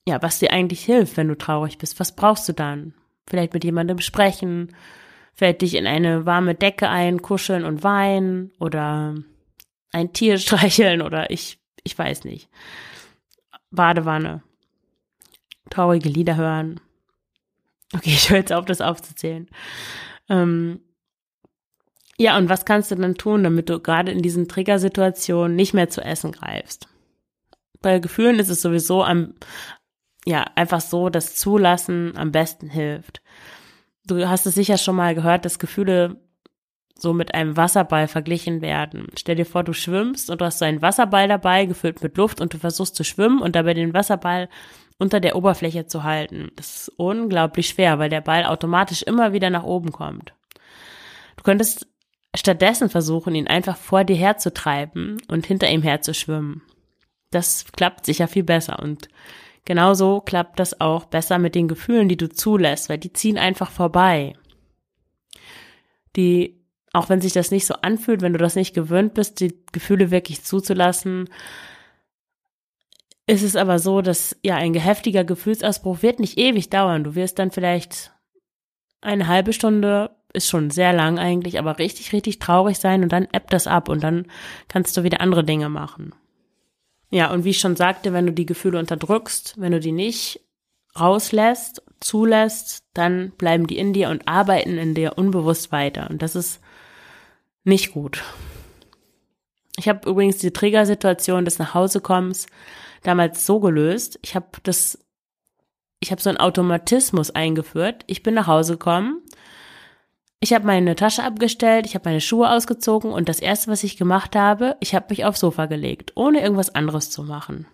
ja, 0.07 0.21
was 0.21 0.39
dir 0.39 0.51
eigentlich 0.51 0.85
hilft, 0.85 1.17
wenn 1.17 1.27
du 1.27 1.35
traurig 1.35 1.79
bist. 1.79 1.99
Was 1.99 2.15
brauchst 2.15 2.47
du 2.47 2.53
dann? 2.53 2.93
Vielleicht 3.27 3.53
mit 3.53 3.63
jemandem 3.63 3.99
sprechen, 3.99 4.75
vielleicht 5.33 5.61
dich 5.61 5.75
in 5.75 5.87
eine 5.87 6.25
warme 6.25 6.55
Decke 6.55 6.89
einkuscheln 6.89 7.65
und 7.65 7.83
weinen 7.83 8.51
oder 8.59 9.15
ein 9.91 10.13
Tier 10.13 10.37
streicheln 10.39 11.01
oder 11.01 11.29
ich, 11.31 11.59
ich 11.83 11.97
weiß 11.97 12.23
nicht. 12.25 12.49
Badewanne. 13.71 14.41
Traurige 15.69 16.09
Lieder 16.09 16.35
hören. 16.35 16.79
Okay, 17.93 18.09
ich 18.13 18.29
höre 18.29 18.37
jetzt 18.37 18.53
auf, 18.53 18.65
das 18.65 18.81
aufzuzählen. 18.81 19.47
Ähm, 20.29 20.81
ja, 22.17 22.37
und 22.37 22.47
was 22.47 22.65
kannst 22.65 22.91
du 22.91 22.95
dann 22.95 23.15
tun, 23.15 23.43
damit 23.43 23.69
du 23.69 23.79
gerade 23.79 24.11
in 24.11 24.21
diesen 24.21 24.47
Triggersituationen 24.47 25.55
nicht 25.55 25.73
mehr 25.73 25.89
zu 25.89 26.01
essen 26.01 26.31
greifst? 26.31 26.87
Bei 27.81 27.99
Gefühlen 27.99 28.39
ist 28.39 28.49
es 28.49 28.61
sowieso 28.61 29.03
am, 29.03 29.35
ja, 30.25 30.45
einfach 30.55 30.81
so, 30.81 31.09
dass 31.09 31.35
Zulassen 31.35 32.17
am 32.17 32.31
besten 32.31 32.69
hilft. 32.69 33.21
Du 34.05 34.27
hast 34.27 34.45
es 34.45 34.55
sicher 34.55 34.77
schon 34.77 34.95
mal 34.95 35.15
gehört, 35.15 35.45
dass 35.45 35.59
Gefühle 35.59 36.19
so 36.97 37.13
mit 37.13 37.33
einem 37.33 37.57
Wasserball 37.57 38.07
verglichen 38.07 38.61
werden. 38.61 39.07
Stell 39.17 39.35
dir 39.35 39.45
vor, 39.45 39.63
du 39.63 39.73
schwimmst 39.73 40.29
und 40.29 40.41
du 40.41 40.45
hast 40.45 40.59
so 40.59 40.65
einen 40.65 40.81
Wasserball 40.81 41.27
dabei, 41.27 41.65
gefüllt 41.65 42.01
mit 42.01 42.17
Luft 42.17 42.41
und 42.41 42.53
du 42.53 42.57
versuchst 42.57 42.95
zu 42.95 43.03
schwimmen 43.03 43.41
und 43.41 43.55
dabei 43.55 43.73
den 43.73 43.93
Wasserball 43.93 44.49
unter 44.97 45.19
der 45.19 45.35
Oberfläche 45.35 45.87
zu 45.87 46.03
halten. 46.03 46.51
Das 46.55 46.75
ist 46.75 46.91
unglaublich 46.97 47.67
schwer, 47.67 47.99
weil 47.99 48.09
der 48.09 48.21
Ball 48.21 48.45
automatisch 48.45 49.03
immer 49.03 49.33
wieder 49.33 49.49
nach 49.49 49.63
oben 49.63 49.91
kommt. 49.91 50.33
Du 51.35 51.43
könntest 51.43 51.87
stattdessen 52.33 52.89
versuchen, 52.89 53.35
ihn 53.35 53.47
einfach 53.47 53.77
vor 53.77 54.03
dir 54.05 54.15
herzutreiben 54.15 55.17
und 55.27 55.45
hinter 55.45 55.69
ihm 55.69 55.81
herzuschwimmen. 55.81 56.61
Das 57.31 57.65
klappt 57.73 58.05
sicher 58.05 58.27
viel 58.27 58.43
besser 58.43 58.79
und 58.79 59.09
genauso 59.65 60.21
klappt 60.21 60.59
das 60.59 60.79
auch 60.79 61.05
besser 61.05 61.37
mit 61.39 61.55
den 61.55 61.67
Gefühlen, 61.67 62.07
die 62.07 62.17
du 62.17 62.29
zulässt, 62.29 62.89
weil 62.89 62.97
die 62.97 63.13
ziehen 63.13 63.37
einfach 63.37 63.71
vorbei. 63.71 64.35
Die, 66.15 66.61
auch 66.93 67.09
wenn 67.09 67.21
sich 67.21 67.33
das 67.33 67.51
nicht 67.51 67.65
so 67.65 67.73
anfühlt, 67.81 68.21
wenn 68.21 68.33
du 68.33 68.39
das 68.39 68.55
nicht 68.55 68.73
gewöhnt 68.73 69.13
bist, 69.13 69.39
die 69.39 69.53
Gefühle 69.71 70.11
wirklich 70.11 70.43
zuzulassen, 70.43 71.29
ist 73.27 73.43
es 73.43 73.55
aber 73.55 73.79
so, 73.79 74.01
dass 74.01 74.37
ja 74.43 74.55
ein 74.55 74.73
heftiger 74.75 75.23
Gefühlsausbruch 75.23 76.03
wird 76.03 76.19
nicht 76.19 76.37
ewig 76.37 76.69
dauern. 76.69 77.03
Du 77.03 77.15
wirst 77.15 77.39
dann 77.39 77.51
vielleicht 77.51 78.11
eine 79.01 79.27
halbe 79.27 79.51
Stunde 79.51 80.11
ist 80.33 80.49
schon 80.49 80.69
sehr 80.69 80.93
lang 80.93 81.17
eigentlich, 81.17 81.57
aber 81.57 81.79
richtig, 81.79 82.13
richtig 82.13 82.39
traurig 82.39 82.77
sein 82.77 83.03
und 83.03 83.11
dann 83.11 83.27
ebbt 83.31 83.53
das 83.53 83.67
ab 83.67 83.89
und 83.89 84.03
dann 84.03 84.27
kannst 84.67 84.95
du 84.97 85.03
wieder 85.03 85.21
andere 85.21 85.43
Dinge 85.43 85.69
machen. 85.69 86.13
Ja, 87.15 87.31
und 87.31 87.45
wie 87.45 87.51
ich 87.51 87.59
schon 87.59 87.77
sagte, 87.77 88.11
wenn 88.11 88.25
du 88.25 88.33
die 88.33 88.45
Gefühle 88.45 88.77
unterdrückst, 88.77 89.53
wenn 89.55 89.71
du 89.71 89.79
die 89.79 89.93
nicht 89.93 90.41
rauslässt, 90.99 91.81
zulässt, 92.01 92.83
dann 92.93 93.31
bleiben 93.37 93.67
die 93.67 93.77
in 93.77 93.93
dir 93.93 94.09
und 94.09 94.27
arbeiten 94.27 94.77
in 94.77 94.93
dir 94.93 95.17
unbewusst 95.17 95.71
weiter. 95.71 96.09
Und 96.09 96.21
das 96.21 96.35
ist 96.35 96.59
nicht 97.63 97.93
gut. 97.93 98.21
Ich 99.77 99.87
habe 99.87 100.09
übrigens 100.09 100.39
die 100.39 100.51
Triggersituation 100.51 101.45
des 101.45 101.57
Nachhausekommens 101.57 102.47
damals 103.03 103.45
so 103.45 103.61
gelöst. 103.61 104.19
Ich 104.21 104.35
habe 104.35 104.47
das, 104.63 104.99
ich 106.01 106.11
habe 106.11 106.21
so 106.21 106.27
einen 106.27 106.39
Automatismus 106.39 107.31
eingeführt. 107.31 108.03
Ich 108.07 108.23
bin 108.23 108.33
nach 108.33 108.47
Hause 108.47 108.73
gekommen, 108.73 109.21
ich 110.45 110.53
habe 110.53 110.67
meine 110.67 110.95
Tasche 110.95 111.23
abgestellt, 111.23 111.87
ich 111.87 111.95
habe 111.95 112.07
meine 112.07 112.21
Schuhe 112.21 112.51
ausgezogen 112.51 113.11
und 113.11 113.29
das 113.29 113.39
erste, 113.39 113.71
was 113.71 113.83
ich 113.83 113.97
gemacht 113.97 114.35
habe, 114.35 114.77
ich 114.79 114.93
habe 114.93 115.07
mich 115.09 115.25
aufs 115.25 115.39
Sofa 115.39 115.65
gelegt, 115.65 116.11
ohne 116.13 116.39
irgendwas 116.39 116.75
anderes 116.75 117.09
zu 117.09 117.23
machen. 117.23 117.65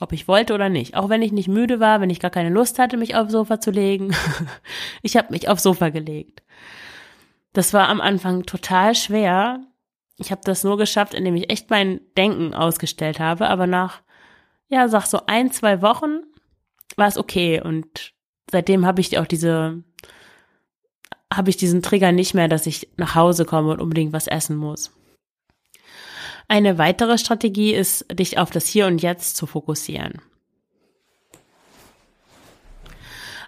Ob 0.00 0.14
ich 0.14 0.26
wollte 0.26 0.54
oder 0.54 0.70
nicht. 0.70 0.96
Auch 0.96 1.10
wenn 1.10 1.20
ich 1.20 1.32
nicht 1.32 1.48
müde 1.48 1.80
war, 1.80 2.00
wenn 2.00 2.08
ich 2.08 2.18
gar 2.18 2.30
keine 2.30 2.48
Lust 2.48 2.78
hatte, 2.78 2.96
mich 2.96 3.14
aufs 3.14 3.32
Sofa 3.32 3.60
zu 3.60 3.70
legen. 3.70 4.16
ich 5.02 5.18
habe 5.18 5.32
mich 5.32 5.50
aufs 5.50 5.64
Sofa 5.64 5.90
gelegt. 5.90 6.42
Das 7.52 7.74
war 7.74 7.90
am 7.90 8.00
Anfang 8.00 8.44
total 8.44 8.94
schwer. 8.94 9.60
Ich 10.16 10.30
habe 10.30 10.40
das 10.44 10.64
nur 10.64 10.78
geschafft, 10.78 11.12
indem 11.12 11.34
ich 11.34 11.50
echt 11.50 11.68
mein 11.68 12.00
Denken 12.16 12.54
ausgestellt 12.54 13.20
habe. 13.20 13.48
Aber 13.48 13.66
nach, 13.66 14.00
ja, 14.68 14.88
sag 14.88 15.04
so 15.04 15.20
ein, 15.26 15.50
zwei 15.50 15.82
Wochen 15.82 16.22
war 16.96 17.08
es 17.08 17.18
okay. 17.18 17.60
Und 17.60 18.14
seitdem 18.50 18.86
habe 18.86 19.02
ich 19.02 19.18
auch 19.18 19.26
diese 19.26 19.84
habe 21.36 21.50
ich 21.50 21.56
diesen 21.56 21.82
Trigger 21.82 22.12
nicht 22.12 22.34
mehr, 22.34 22.48
dass 22.48 22.66
ich 22.66 22.88
nach 22.96 23.14
Hause 23.14 23.44
komme 23.44 23.72
und 23.72 23.80
unbedingt 23.80 24.12
was 24.12 24.26
essen 24.26 24.56
muss. 24.56 24.92
Eine 26.48 26.78
weitere 26.78 27.18
Strategie 27.18 27.72
ist, 27.72 28.06
dich 28.12 28.38
auf 28.38 28.50
das 28.50 28.66
Hier 28.66 28.86
und 28.86 29.00
Jetzt 29.00 29.36
zu 29.36 29.46
fokussieren. 29.46 30.20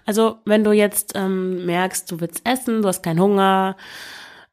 Also 0.05 0.37
wenn 0.45 0.63
du 0.63 0.71
jetzt 0.71 1.13
ähm, 1.15 1.65
merkst, 1.65 2.11
du 2.11 2.19
willst 2.19 2.47
essen, 2.47 2.81
du 2.81 2.87
hast 2.87 3.01
keinen 3.01 3.19
Hunger, 3.19 3.75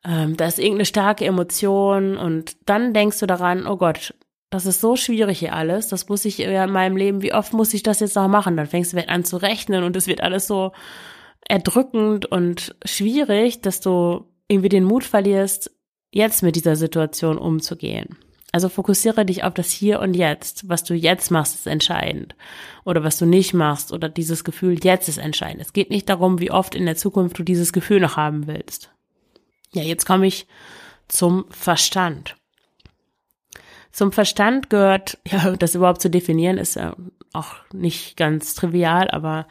ähm, 0.04 0.36
da 0.36 0.46
ist 0.46 0.58
irgendeine 0.58 0.86
starke 0.86 1.24
Emotion 1.26 2.16
und 2.16 2.56
dann 2.66 2.94
denkst 2.94 3.18
du 3.20 3.26
daran, 3.26 3.66
oh 3.66 3.76
Gott, 3.76 4.14
das 4.50 4.66
ist 4.66 4.80
so 4.80 4.96
schwierig 4.96 5.38
hier 5.38 5.54
alles, 5.54 5.88
das 5.88 6.08
muss 6.08 6.24
ich 6.24 6.38
ja 6.38 6.64
in 6.64 6.72
meinem 6.72 6.96
Leben, 6.96 7.22
wie 7.22 7.34
oft 7.34 7.52
muss 7.52 7.74
ich 7.74 7.82
das 7.82 8.00
jetzt 8.00 8.16
noch 8.16 8.28
machen? 8.28 8.56
Dann 8.56 8.66
fängst 8.66 8.92
du 8.92 9.08
an 9.08 9.24
zu 9.24 9.36
rechnen 9.36 9.84
und 9.84 9.96
es 9.96 10.06
wird 10.06 10.22
alles 10.22 10.46
so 10.46 10.72
erdrückend 11.48 12.26
und 12.26 12.74
schwierig, 12.84 13.60
dass 13.60 13.80
du 13.80 14.26
irgendwie 14.48 14.68
den 14.68 14.84
Mut 14.84 15.04
verlierst, 15.04 15.70
jetzt 16.10 16.42
mit 16.42 16.56
dieser 16.56 16.76
Situation 16.76 17.38
umzugehen. 17.38 18.16
Also 18.52 18.68
fokussiere 18.68 19.24
dich 19.24 19.44
auf 19.44 19.54
das 19.54 19.70
Hier 19.70 20.00
und 20.00 20.12
Jetzt. 20.12 20.68
Was 20.68 20.84
du 20.84 20.92
jetzt 20.92 21.30
machst, 21.30 21.54
ist 21.54 21.66
entscheidend. 21.66 22.36
Oder 22.84 23.02
was 23.02 23.16
du 23.16 23.24
nicht 23.24 23.54
machst 23.54 23.92
oder 23.92 24.10
dieses 24.10 24.44
Gefühl 24.44 24.78
jetzt 24.84 25.08
ist 25.08 25.16
entscheidend. 25.16 25.62
Es 25.62 25.72
geht 25.72 25.88
nicht 25.88 26.08
darum, 26.10 26.38
wie 26.38 26.50
oft 26.50 26.74
in 26.74 26.84
der 26.84 26.96
Zukunft 26.96 27.38
du 27.38 27.44
dieses 27.44 27.72
Gefühl 27.72 28.00
noch 28.00 28.18
haben 28.18 28.46
willst. 28.46 28.90
Ja, 29.72 29.82
jetzt 29.82 30.04
komme 30.04 30.26
ich 30.26 30.46
zum 31.08 31.46
Verstand. 31.48 32.36
Zum 33.90 34.12
Verstand 34.12 34.68
gehört, 34.68 35.18
ja, 35.26 35.56
das 35.56 35.74
überhaupt 35.74 36.02
zu 36.02 36.10
definieren, 36.10 36.58
ist 36.58 36.76
ja 36.76 36.94
auch 37.32 37.54
nicht 37.72 38.18
ganz 38.18 38.54
trivial, 38.54 39.10
aber 39.10 39.46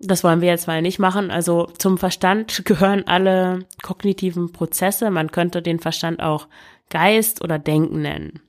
das 0.00 0.24
wollen 0.24 0.40
wir 0.40 0.48
jetzt 0.48 0.66
mal 0.66 0.82
nicht 0.82 0.98
machen. 0.98 1.30
Also 1.30 1.66
zum 1.78 1.98
Verstand 1.98 2.64
gehören 2.64 3.06
alle 3.06 3.66
kognitiven 3.82 4.50
Prozesse. 4.52 5.10
Man 5.10 5.30
könnte 5.30 5.62
den 5.62 5.78
Verstand 5.78 6.20
auch 6.20 6.48
Geist 6.88 7.44
oder 7.44 7.58
Denken 7.58 8.02
nennen. 8.02 8.40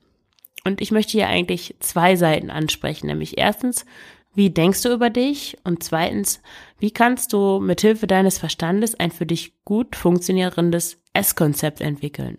Und 0.64 0.82
ich 0.82 0.92
möchte 0.92 1.12
hier 1.14 1.28
eigentlich 1.28 1.76
zwei 1.80 2.16
Seiten 2.16 2.50
ansprechen, 2.50 3.08
nämlich 3.08 3.38
erstens, 3.38 3.86
wie 4.34 4.50
denkst 4.50 4.84
du 4.84 4.94
über 4.94 5.10
dich? 5.10 5.58
Und 5.64 5.84
zweitens, 5.84 6.42
wie 6.80 6.92
kannst 6.92 7.34
du 7.34 7.60
mithilfe 7.60 8.08
deines 8.08 8.38
Verstandes 8.38 8.98
ein 8.98 9.12
für 9.12 9.26
dich 9.26 9.54
gut 9.66 9.96
funktionierendes 9.96 11.02
Esskonzept 11.14 11.82
entwickeln? 11.82 12.38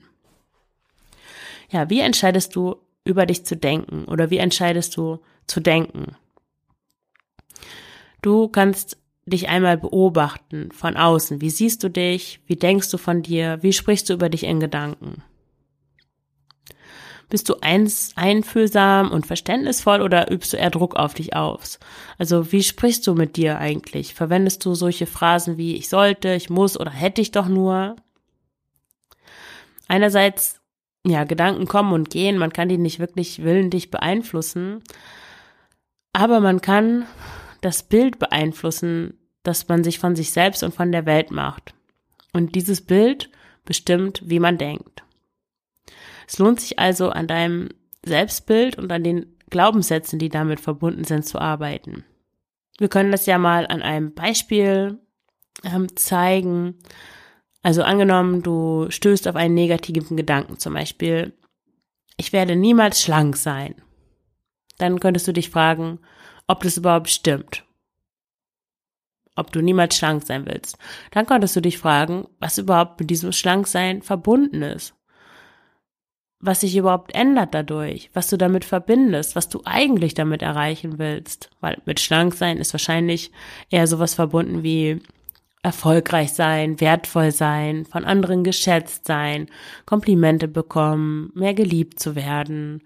Ja, 1.71 1.90
wie 1.90 2.00
entscheidest 2.00 2.57
du 2.57 2.76
über 3.04 3.26
dich 3.26 3.45
zu 3.45 3.57
denken 3.57 4.04
oder 4.04 4.31
wie 4.31 4.38
entscheidest 4.38 4.97
du 4.97 5.21
zu 5.47 5.61
denken? 5.61 6.16
Du 8.23 8.49
kannst 8.49 9.01
dich 9.26 9.49
einmal 9.49 9.79
beobachten 9.79 10.71
von 10.73 10.97
außen. 10.97 11.41
Wie 11.41 11.50
siehst 11.50 11.83
du 11.83 11.88
dich? 11.88 12.41
Wie 12.47 12.57
denkst 12.57 12.91
du 12.91 12.99
von 12.99 13.23
dir? 13.23 13.59
Wie 13.62 13.73
sprichst 13.73 14.09
du 14.09 14.14
über 14.14 14.29
dich 14.29 14.45
in 14.45 14.61
Gedanken? 14.61 15.23
Bist 17.33 17.49
du 17.49 17.55
eins, 17.62 18.12
einfühlsam 18.14 19.11
und 19.11 19.26
verständnisvoll 19.26 20.02
oder 20.02 20.31
übst 20.31 20.52
du 20.52 20.59
eher 20.59 20.69
Druck 20.69 20.97
auf 20.97 21.14
dich 21.14 21.35
aus? 21.35 21.79
Also 22.19 22.52
wie 22.52 22.62
sprichst 22.62 23.07
du 23.07 23.14
mit 23.14 23.37
dir 23.37 23.57
eigentlich? 23.57 24.12
Verwendest 24.12 24.67
du 24.67 24.75
solche 24.75 25.07
Phrasen 25.07 25.57
wie 25.57 25.75
ich 25.76 25.88
sollte, 25.88 26.35
ich 26.35 26.50
muss 26.50 26.79
oder 26.79 26.91
hätte 26.91 27.23
ich 27.23 27.31
doch 27.31 27.49
nur? 27.49 27.97
Einerseits, 29.88 30.61
ja, 31.07 31.25
Gedanken 31.25 31.67
kommen 31.67 31.95
und 31.95 32.11
gehen, 32.11 32.37
man 32.37 32.52
kann 32.52 32.69
die 32.69 32.76
nicht 32.76 32.99
wirklich 32.99 33.43
willentlich 33.43 33.91
beeinflussen, 33.91 34.83
aber 36.12 36.41
man 36.41 36.61
kann 36.61 37.07
das 37.62 37.83
Bild 37.83 38.19
beeinflussen, 38.19 39.14
das 39.42 39.66
man 39.69 39.83
sich 39.83 39.99
von 39.99 40.14
sich 40.14 40.33
selbst 40.33 40.62
und 40.62 40.75
von 40.75 40.92
der 40.92 41.07
Welt 41.07 41.31
macht. 41.31 41.75
Und 42.35 42.54
dieses 42.54 42.83
Bild 42.83 43.31
bestimmt, 43.64 44.23
wie 44.25 44.40
man 44.40 44.59
denkt. 44.59 45.02
Es 46.26 46.38
lohnt 46.38 46.61
sich 46.61 46.78
also 46.78 47.11
an 47.11 47.26
deinem 47.26 47.71
Selbstbild 48.04 48.78
und 48.78 48.92
an 48.92 49.04
den 49.04 49.37
Glaubenssätzen, 49.50 50.19
die 50.19 50.28
damit 50.28 50.61
verbunden 50.61 51.04
sind, 51.04 51.26
zu 51.26 51.38
arbeiten. 51.38 52.04
Wir 52.78 52.88
können 52.88 53.12
das 53.12 53.26
ja 53.26 53.38
mal 53.38 53.66
an 53.66 53.83
einem 53.83 54.14
Beispiel 54.14 54.99
ähm, 55.62 55.95
zeigen. 55.97 56.78
Also 57.62 57.83
angenommen, 57.83 58.42
du 58.42 58.87
stößt 58.88 59.28
auf 59.28 59.37
einen 59.37 59.54
negativen 59.54 60.16
Gedanken, 60.16 60.59
zum 60.59 60.75
Beispiel, 60.75 61.35
ich 62.16 62.33
werde 62.33 62.57
niemals 62.57 63.02
schlank 63.02 63.37
sein. 63.37 63.75
Dann 64.78 65.00
könntest 65.00 65.28
du 65.28 65.33
dich 65.33 65.50
fragen, 65.50 66.00
ob 66.46 66.62
das 66.62 66.76
überhaupt 66.76 67.11
stimmt. 67.11 67.64
Ob 69.34 69.52
du 69.52 69.62
niemals 69.62 69.96
schlank 69.96 70.25
sein 70.26 70.46
willst. 70.46 70.76
Dann 71.11 71.26
könntest 71.26 71.56
du 71.56 71.61
dich 71.61 71.78
fragen, 71.78 72.28
was 72.38 72.58
überhaupt 72.58 73.00
mit 73.00 73.11
diesem 73.11 73.32
Schlanksein 73.32 74.02
verbunden 74.02 74.62
ist 74.62 74.94
was 76.42 76.61
sich 76.61 76.76
überhaupt 76.76 77.14
ändert 77.14 77.54
dadurch, 77.54 78.11
was 78.12 78.26
du 78.26 78.37
damit 78.37 78.64
verbindest, 78.64 79.37
was 79.37 79.49
du 79.49 79.62
eigentlich 79.64 80.12
damit 80.14 80.42
erreichen 80.42 80.99
willst. 80.99 81.50
Weil 81.61 81.80
mit 81.87 82.00
schlank 82.00 82.34
sein 82.34 82.58
ist 82.58 82.75
wahrscheinlich 82.75 83.30
eher 83.70 83.87
sowas 83.87 84.14
verbunden 84.14 84.64
wie 84.64 85.00
erfolgreich 85.62 86.32
sein, 86.32 86.80
wertvoll 86.80 87.30
sein, 87.30 87.87
von 87.87 88.04
anderen 88.04 88.42
geschätzt 88.42 89.06
sein, 89.06 89.46
Komplimente 89.87 90.49
bekommen, 90.49 91.30
mehr 91.34 91.54
geliebt 91.54 92.00
zu 92.00 92.16
werden. 92.16 92.82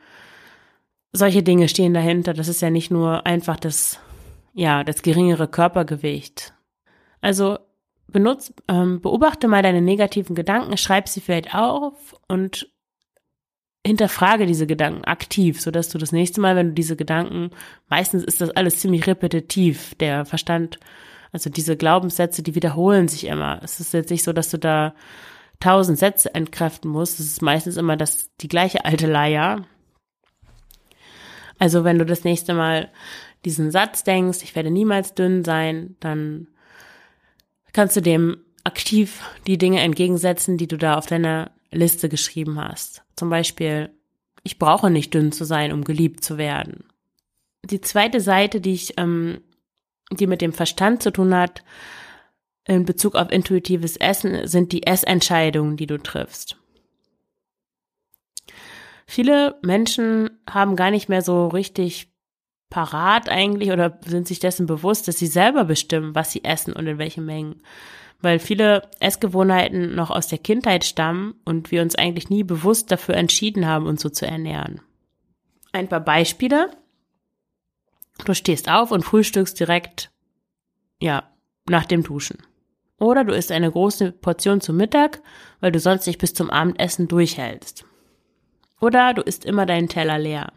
Solche 1.17 1.43
Dinge 1.43 1.69
stehen 1.69 1.95
dahinter. 1.95 2.35
Das 2.35 2.49
ist 2.49 2.61
ja 2.61 2.69
nicht 2.69 2.91
nur 2.91 3.25
einfach 3.25 3.59
das, 3.59 3.99
ja, 4.53 4.85
das 4.85 5.01
geringere 5.03 5.49
Körpergewicht. 5.49 6.53
Also 7.23 7.59
benutz, 8.07 8.53
ähm, 8.69 9.01
beobachte 9.01 9.49
mal 9.49 9.63
deine 9.63 9.81
negativen 9.81 10.37
Gedanken, 10.37 10.77
schreib 10.77 11.09
sie 11.09 11.21
vielleicht 11.21 11.55
auf 11.55 12.15
und 12.29 12.69
hinterfrage 13.87 14.45
diese 14.45 14.67
Gedanken 14.67 15.05
aktiv, 15.05 15.61
so 15.61 15.71
dass 15.71 15.89
du 15.89 15.97
das 15.97 16.13
nächste 16.13 16.41
Mal, 16.41 16.55
wenn 16.55 16.69
du 16.69 16.75
diese 16.75 16.97
Gedanken, 16.97 17.51
meistens 17.89 18.23
ist 18.23 18.41
das 18.41 18.51
alles 18.51 18.81
ziemlich 18.81 19.07
repetitiv, 19.07 19.95
der 19.95 20.27
Verstand, 20.27 20.79
also 21.33 21.49
diese 21.49 21.77
Glaubenssätze, 21.77 22.43
die 22.43 22.55
wiederholen 22.55 23.09
sich 23.09 23.27
immer. 23.27 23.61
Es 23.63 23.81
ist 23.81 23.95
jetzt 23.95 24.11
nicht 24.11 24.25
so, 24.25 24.33
dass 24.33 24.51
du 24.51 24.59
da 24.59 24.95
tausend 25.61 25.99
Sätze 25.99 26.35
entkräften 26.35 26.91
musst. 26.91 27.21
Es 27.21 27.27
ist 27.27 27.43
meistens 27.43 27.77
immer 27.77 27.97
das, 27.97 28.31
die 28.41 28.49
gleiche 28.49 28.85
alte 28.85 29.07
Leier. 29.07 29.65
Also 31.59 31.85
wenn 31.85 31.99
du 31.99 32.05
das 32.05 32.25
nächste 32.25 32.55
Mal 32.55 32.91
diesen 33.45 33.71
Satz 33.71 34.05
denkst, 34.05 34.41
ich 34.43 34.55
werde 34.55 34.71
niemals 34.71 35.15
dünn 35.15 35.45
sein, 35.45 35.97
dann 36.01 36.49
kannst 37.73 37.97
du 37.97 38.03
dem 38.03 38.39
aktiv 38.65 39.23
die 39.47 39.59
Dinge 39.59 39.81
entgegensetzen, 39.81 40.59
die 40.59 40.67
du 40.67 40.77
da 40.77 40.97
auf 40.97 41.07
deiner 41.07 41.51
Liste 41.71 42.09
geschrieben 42.09 42.61
hast. 42.61 43.03
Zum 43.15 43.31
Beispiel, 43.31 43.91
ich 44.43 44.59
brauche 44.59 44.91
nicht 44.91 45.15
dünn 45.15 45.33
zu 45.33 45.45
sein, 45.45 45.73
um 45.73 45.85
geliebt 45.85 46.25
zu 46.25 46.39
werden. 46.39 46.85
Die 47.65 47.81
zweite 47.81 48.21
Seite, 48.21 48.61
die 48.61 48.75
ich, 48.75 48.95
ähm, 48.97 49.41
die 50.11 50.27
mit 50.27 50.41
dem 50.41 50.53
Verstand 50.53 51.03
zu 51.03 51.11
tun 51.11 51.35
hat, 51.35 51.65
in 52.65 52.85
Bezug 52.85 53.15
auf 53.15 53.31
intuitives 53.31 53.97
Essen, 53.97 54.47
sind 54.47 54.73
die 54.73 54.87
Essentscheidungen, 54.87 55.77
die 55.77 55.87
du 55.87 55.99
triffst. 55.99 56.57
Viele 59.07 59.57
Menschen 59.63 60.31
haben 60.49 60.77
gar 60.77 60.91
nicht 60.91 61.09
mehr 61.09 61.23
so 61.23 61.49
richtig 61.49 62.09
parat 62.71 63.29
eigentlich 63.29 63.71
oder 63.71 63.99
sind 64.05 64.27
sich 64.27 64.41
dessen 64.41 64.67
bewusst, 64.67 65.07
dass 65.07 65.19
sie 65.19 65.29
selber 65.29 65.65
bestimmen, 65.65 66.15
was 66.15 66.33
sie 66.33 66.45
essen 66.45 66.73
und 66.73 66.87
in 66.87 66.99
welchen 66.99 67.25
Mengen 67.25 67.63
weil 68.21 68.41
viele 68.41 68.91
Essgewohnheiten 68.99 69.95
noch 69.95 70.11
aus 70.11 70.27
der 70.27 70.39
Kindheit 70.39 70.85
stammen 70.85 71.35
und 71.45 71.71
wir 71.71 71.83
uns 71.83 71.95
eigentlich 71.95 72.29
nie 72.29 72.43
bewusst 72.43 72.91
dafür 72.91 73.15
entschieden 73.15 73.67
haben, 73.67 73.87
uns 73.87 74.03
so 74.03 74.09
zu 74.09 74.27
ernähren. 74.27 74.81
Ein 75.73 75.89
paar 75.89 76.01
Beispiele. 76.01 76.71
Du 78.25 78.35
stehst 78.35 78.69
auf 78.69 78.91
und 78.91 79.05
frühstückst 79.05 79.61
direkt, 79.61 80.11
ja, 81.01 81.31
nach 81.69 81.85
dem 81.85 82.03
Duschen. 82.03 82.39
Oder 82.99 83.23
du 83.25 83.35
isst 83.35 83.53
eine 83.53 83.71
große 83.71 84.11
Portion 84.11 84.61
zum 84.61 84.77
Mittag, 84.77 85.23
weil 85.61 85.71
du 85.71 85.79
sonst 85.79 86.07
nicht 86.07 86.19
bis 86.19 86.35
zum 86.35 86.51
Abendessen 86.51 87.07
durchhältst. 87.09 87.86
Oder 88.81 89.15
du 89.15 89.23
isst 89.23 89.45
immer 89.45 89.67
deinen 89.67 89.89
Teller 89.89 90.19
leer. 90.19 90.53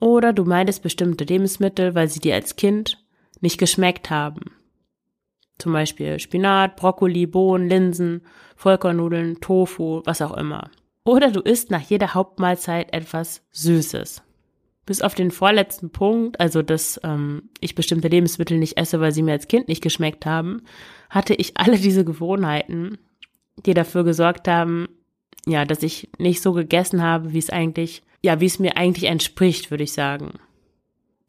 Oder 0.00 0.32
du 0.32 0.44
meidest 0.44 0.82
bestimmte 0.82 1.24
Lebensmittel, 1.24 1.94
weil 1.94 2.08
sie 2.08 2.20
dir 2.20 2.34
als 2.34 2.56
Kind 2.56 3.04
nicht 3.40 3.58
geschmeckt 3.58 4.10
haben. 4.10 4.40
Zum 5.58 5.72
Beispiel 5.72 6.20
Spinat, 6.20 6.76
Brokkoli, 6.76 7.26
Bohnen, 7.26 7.68
Linsen, 7.68 8.22
Vollkornnudeln, 8.56 9.40
Tofu, 9.40 10.02
was 10.04 10.22
auch 10.22 10.36
immer. 10.36 10.70
Oder 11.04 11.30
du 11.30 11.40
isst 11.40 11.70
nach 11.70 11.80
jeder 11.80 12.14
Hauptmahlzeit 12.14 12.92
etwas 12.92 13.42
Süßes. 13.50 14.22
Bis 14.86 15.02
auf 15.02 15.14
den 15.14 15.30
vorletzten 15.30 15.90
Punkt, 15.90 16.40
also 16.40 16.62
dass 16.62 17.00
ähm, 17.02 17.50
ich 17.60 17.74
bestimmte 17.74 18.08
Lebensmittel 18.08 18.58
nicht 18.58 18.78
esse, 18.78 19.00
weil 19.00 19.12
sie 19.12 19.22
mir 19.22 19.32
als 19.32 19.48
Kind 19.48 19.68
nicht 19.68 19.82
geschmeckt 19.82 20.24
haben, 20.26 20.62
hatte 21.10 21.34
ich 21.34 21.56
alle 21.56 21.76
diese 21.78 22.04
Gewohnheiten, 22.04 22.98
die 23.66 23.74
dafür 23.74 24.04
gesorgt 24.04 24.48
haben, 24.48 24.88
ja, 25.48 25.64
dass 25.64 25.82
ich 25.82 26.10
nicht 26.18 26.42
so 26.42 26.52
gegessen 26.52 27.02
habe, 27.02 27.32
wie 27.32 27.38
es 27.38 27.50
eigentlich, 27.50 28.02
ja, 28.22 28.40
wie 28.40 28.46
es 28.46 28.58
mir 28.58 28.76
eigentlich 28.76 29.10
entspricht, 29.10 29.70
würde 29.70 29.84
ich 29.84 29.92
sagen. 29.92 30.34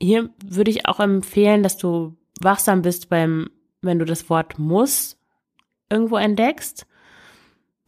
Hier 0.02 0.30
würde 0.46 0.72
ich 0.72 0.86
auch 0.88 1.00
empfehlen, 1.00 1.64
dass 1.64 1.78
du 1.78 2.16
wachsam 2.42 2.82
bist 2.82 3.10
beim 3.10 3.50
wenn 3.82 4.00
du 4.00 4.06
das 4.06 4.30
Wort 4.30 4.60
muss 4.60 5.18
irgendwo 5.90 6.18
entdeckst. 6.18 6.86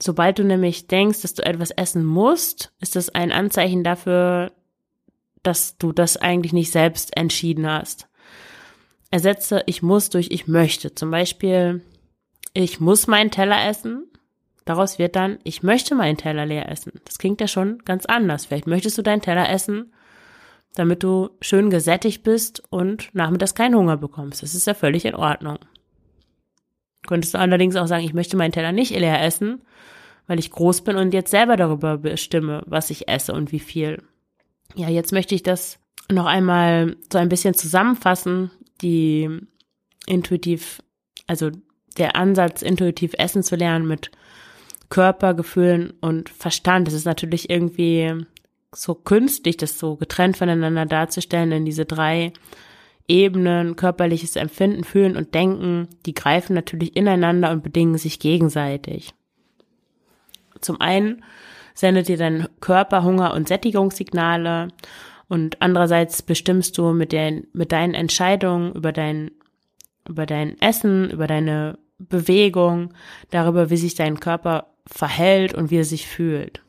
Sobald 0.01 0.39
du 0.39 0.43
nämlich 0.43 0.87
denkst, 0.87 1.21
dass 1.21 1.33
du 1.33 1.45
etwas 1.45 1.71
essen 1.71 2.03
musst, 2.03 2.71
ist 2.79 2.95
das 2.95 3.09
ein 3.09 3.31
Anzeichen 3.31 3.83
dafür, 3.83 4.51
dass 5.43 5.77
du 5.77 5.91
das 5.91 6.17
eigentlich 6.17 6.53
nicht 6.53 6.71
selbst 6.71 7.15
entschieden 7.15 7.67
hast. 7.69 8.07
Ersetze 9.11 9.63
ich 9.65 9.83
muss 9.83 10.09
durch 10.09 10.29
ich 10.31 10.47
möchte. 10.47 10.95
Zum 10.95 11.11
Beispiel, 11.11 11.81
ich 12.53 12.79
muss 12.79 13.07
meinen 13.07 13.29
Teller 13.29 13.67
essen. 13.67 14.07
Daraus 14.71 14.99
wird 14.99 15.17
dann, 15.17 15.37
ich 15.43 15.63
möchte 15.63 15.95
meinen 15.95 16.15
Teller 16.15 16.45
leer 16.45 16.69
essen. 16.69 16.93
Das 17.03 17.17
klingt 17.17 17.41
ja 17.41 17.49
schon 17.49 17.79
ganz 17.79 18.05
anders. 18.05 18.45
Vielleicht 18.45 18.67
möchtest 18.67 18.97
du 18.97 19.01
deinen 19.01 19.21
Teller 19.21 19.49
essen, 19.49 19.91
damit 20.75 21.03
du 21.03 21.31
schön 21.41 21.69
gesättigt 21.69 22.23
bist 22.23 22.63
und 22.69 23.09
nachmittags 23.13 23.53
keinen 23.53 23.75
Hunger 23.75 23.97
bekommst. 23.97 24.41
Das 24.41 24.55
ist 24.55 24.67
ja 24.67 24.73
völlig 24.73 25.03
in 25.03 25.13
Ordnung. 25.13 25.59
Könntest 27.05 27.33
du 27.33 27.37
allerdings 27.37 27.75
auch 27.75 27.87
sagen, 27.87 28.05
ich 28.05 28.13
möchte 28.13 28.37
meinen 28.37 28.53
Teller 28.53 28.71
nicht 28.71 28.97
leer 28.97 29.21
essen, 29.21 29.61
weil 30.27 30.39
ich 30.39 30.51
groß 30.51 30.85
bin 30.85 30.95
und 30.95 31.13
jetzt 31.13 31.31
selber 31.31 31.57
darüber 31.57 31.97
bestimme, 31.97 32.63
was 32.65 32.91
ich 32.91 33.09
esse 33.09 33.33
und 33.33 33.51
wie 33.51 33.59
viel. 33.59 34.01
Ja, 34.75 34.87
jetzt 34.87 35.11
möchte 35.11 35.35
ich 35.35 35.43
das 35.43 35.79
noch 36.09 36.27
einmal 36.27 36.95
so 37.11 37.17
ein 37.17 37.27
bisschen 37.27 37.55
zusammenfassen, 37.55 38.51
die 38.81 39.29
intuitiv, 40.05 40.81
also 41.27 41.51
der 41.97 42.15
Ansatz, 42.15 42.61
intuitiv 42.61 43.11
essen 43.17 43.43
zu 43.43 43.57
lernen 43.57 43.85
mit 43.85 44.11
Körper, 44.91 45.33
Gefühlen 45.33 45.93
und 46.01 46.29
Verstand. 46.29 46.85
Das 46.85 46.93
ist 46.93 47.05
natürlich 47.05 47.49
irgendwie 47.49 48.25
so 48.75 48.93
künstlich, 48.93 49.57
das 49.57 49.79
so 49.79 49.95
getrennt 49.95 50.37
voneinander 50.37 50.85
darzustellen 50.85 51.51
in 51.51 51.65
diese 51.65 51.85
drei 51.85 52.33
Ebenen, 53.07 53.75
körperliches 53.75 54.35
Empfinden, 54.35 54.83
Fühlen 54.83 55.17
und 55.17 55.33
Denken, 55.33 55.87
die 56.05 56.13
greifen 56.13 56.53
natürlich 56.53 56.95
ineinander 56.95 57.51
und 57.51 57.63
bedingen 57.63 57.97
sich 57.97 58.19
gegenseitig. 58.19 59.13
Zum 60.61 60.79
einen 60.79 61.23
sendet 61.73 62.07
dir 62.07 62.17
dein 62.17 62.47
Körper 62.59 63.03
Hunger- 63.03 63.33
und 63.33 63.47
Sättigungssignale 63.47 64.67
Und 65.27 65.61
andererseits 65.61 66.21
bestimmst 66.21 66.77
du 66.77 66.91
mit, 66.91 67.13
den, 67.13 67.47
mit 67.53 67.71
deinen 67.71 67.93
Entscheidungen 67.93 68.73
über 68.73 68.91
dein, 68.91 69.31
über 70.07 70.25
dein 70.25 70.59
Essen, 70.61 71.09
über 71.09 71.25
deine 71.25 71.79
Bewegung, 71.97 72.93
darüber, 73.29 73.69
wie 73.69 73.77
sich 73.77 73.95
dein 73.95 74.19
Körper 74.19 74.70
verhält 74.87 75.53
und 75.53 75.71
wie 75.71 75.77
er 75.77 75.85
sich 75.85 76.07
fühlt. 76.07 76.61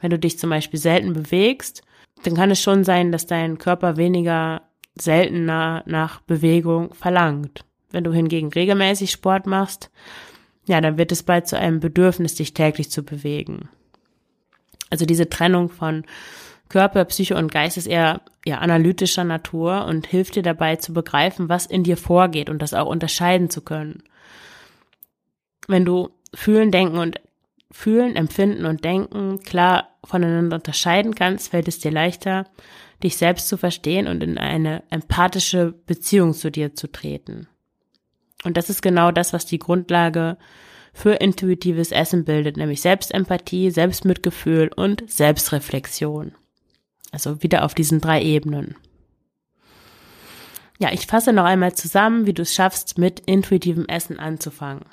Wenn 0.00 0.10
du 0.10 0.18
dich 0.18 0.38
zum 0.38 0.50
Beispiel 0.50 0.78
selten 0.78 1.12
bewegst, 1.12 1.82
dann 2.22 2.34
kann 2.34 2.50
es 2.50 2.60
schon 2.60 2.84
sein, 2.84 3.12
dass 3.12 3.26
dein 3.26 3.58
Körper 3.58 3.96
weniger 3.96 4.62
seltener 4.94 5.82
nach 5.86 6.20
Bewegung 6.20 6.94
verlangt. 6.94 7.64
Wenn 7.90 8.04
du 8.04 8.12
hingegen 8.12 8.48
regelmäßig 8.48 9.10
Sport 9.10 9.46
machst, 9.46 9.90
ja, 10.66 10.80
dann 10.80 10.98
wird 10.98 11.12
es 11.12 11.22
bald 11.22 11.48
zu 11.48 11.58
einem 11.58 11.80
Bedürfnis, 11.80 12.34
dich 12.34 12.52
täglich 12.52 12.90
zu 12.90 13.02
bewegen. 13.02 13.68
Also 14.90 15.06
diese 15.06 15.28
Trennung 15.28 15.70
von 15.70 16.04
Körper, 16.68 17.04
Psyche 17.06 17.36
und 17.36 17.50
Geist 17.50 17.78
ist 17.78 17.86
eher, 17.86 18.20
eher 18.44 18.60
analytischer 18.60 19.24
Natur 19.24 19.86
und 19.86 20.06
hilft 20.06 20.36
dir 20.36 20.42
dabei 20.42 20.76
zu 20.76 20.92
begreifen, 20.92 21.48
was 21.48 21.64
in 21.64 21.82
dir 21.82 21.96
vorgeht 21.96 22.50
und 22.50 22.60
das 22.60 22.74
auch 22.74 22.86
unterscheiden 22.86 23.48
zu 23.48 23.62
können. 23.62 24.02
Wenn 25.66 25.86
du 25.86 26.10
fühlen, 26.34 26.70
denken 26.70 26.98
und 26.98 27.20
fühlen, 27.70 28.16
empfinden 28.16 28.64
und 28.64 28.84
denken 28.84 29.40
klar 29.40 29.96
voneinander 30.04 30.56
unterscheiden 30.56 31.14
kannst, 31.14 31.50
fällt 31.50 31.68
es 31.68 31.78
dir 31.78 31.90
leichter, 31.90 32.46
dich 33.02 33.16
selbst 33.16 33.48
zu 33.48 33.56
verstehen 33.56 34.06
und 34.06 34.22
in 34.22 34.38
eine 34.38 34.82
empathische 34.90 35.72
Beziehung 35.86 36.32
zu 36.32 36.50
dir 36.50 36.74
zu 36.74 36.90
treten. 36.90 37.46
Und 38.44 38.56
das 38.56 38.70
ist 38.70 38.82
genau 38.82 39.10
das, 39.10 39.32
was 39.32 39.46
die 39.46 39.58
Grundlage 39.58 40.38
für 40.92 41.12
intuitives 41.12 41.92
Essen 41.92 42.24
bildet, 42.24 42.56
nämlich 42.56 42.80
Selbstempathie, 42.80 43.70
Selbstmitgefühl 43.70 44.70
und 44.74 45.08
Selbstreflexion. 45.10 46.32
Also 47.12 47.42
wieder 47.42 47.64
auf 47.64 47.74
diesen 47.74 48.00
drei 48.00 48.22
Ebenen. 48.22 48.74
Ja, 50.78 50.92
ich 50.92 51.06
fasse 51.06 51.32
noch 51.32 51.44
einmal 51.44 51.74
zusammen, 51.74 52.26
wie 52.26 52.32
du 52.32 52.42
es 52.42 52.54
schaffst, 52.54 52.98
mit 52.98 53.20
intuitivem 53.20 53.86
Essen 53.86 54.18
anzufangen. 54.18 54.84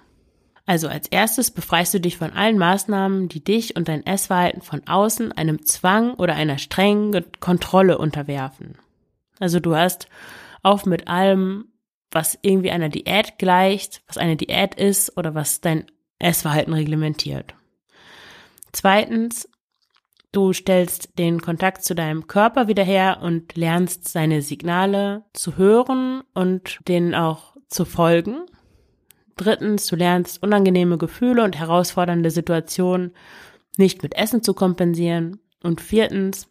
Also 0.66 0.88
als 0.88 1.08
erstes 1.08 1.52
befreist 1.52 1.94
du 1.94 2.00
dich 2.00 2.18
von 2.18 2.34
allen 2.34 2.58
Maßnahmen, 2.58 3.30
die 3.30 3.44
dich 3.44 3.76
und 3.76 3.88
dein 3.88 4.06
Essverhalten 4.06 4.62
von 4.62 4.82
außen 4.88 5.32
einem 5.32 5.64
Zwang 5.66 6.16
oder 6.16 6.34
einer 6.36 6.58
strengen 6.58 7.24
Kontrolle 7.40 8.00
unterwerfen. 8.00 8.78
Also 9.40 9.60
du 9.60 9.76
hast 9.76 10.08
auf 10.64 10.86
mit 10.86 11.08
allem, 11.08 11.66
was 12.10 12.40
irgendwie 12.42 12.72
einer 12.72 12.90
Diät 12.90 13.38
gleicht, 13.38 14.02
was 14.08 14.18
eine 14.18 14.38
Diät 14.38 14.74
ist 14.76 15.16
oder 15.18 15.36
was 15.36 15.62
dein 15.62 15.86
Essverhalten 16.18 16.74
reglementiert. 16.74 17.54
Zweitens, 18.72 19.48
du 20.32 20.52
stellst 20.52 21.20
den 21.20 21.42
Kontakt 21.42 21.84
zu 21.84 21.94
deinem 21.94 22.26
Körper 22.28 22.68
wieder 22.68 22.84
her 22.84 23.20
und 23.22 23.56
lernst 23.56 24.08
seine 24.08 24.42
Signale 24.42 25.26
zu 25.34 25.58
hören 25.58 26.24
und 26.34 26.80
denen 26.88 27.14
auch 27.14 27.56
zu 27.68 27.86
folgen. 27.86 28.46
Drittens, 29.36 29.88
du 29.88 29.96
lernst 29.96 30.42
unangenehme 30.42 30.98
Gefühle 30.98 31.44
und 31.44 31.58
herausfordernde 31.58 32.32
Situationen 32.32 33.14
nicht 33.78 34.02
mit 34.04 34.16
Essen 34.16 34.44
zu 34.44 34.54
kompensieren. 34.54 35.40
Und 35.62 35.82
viertens, 35.82 36.48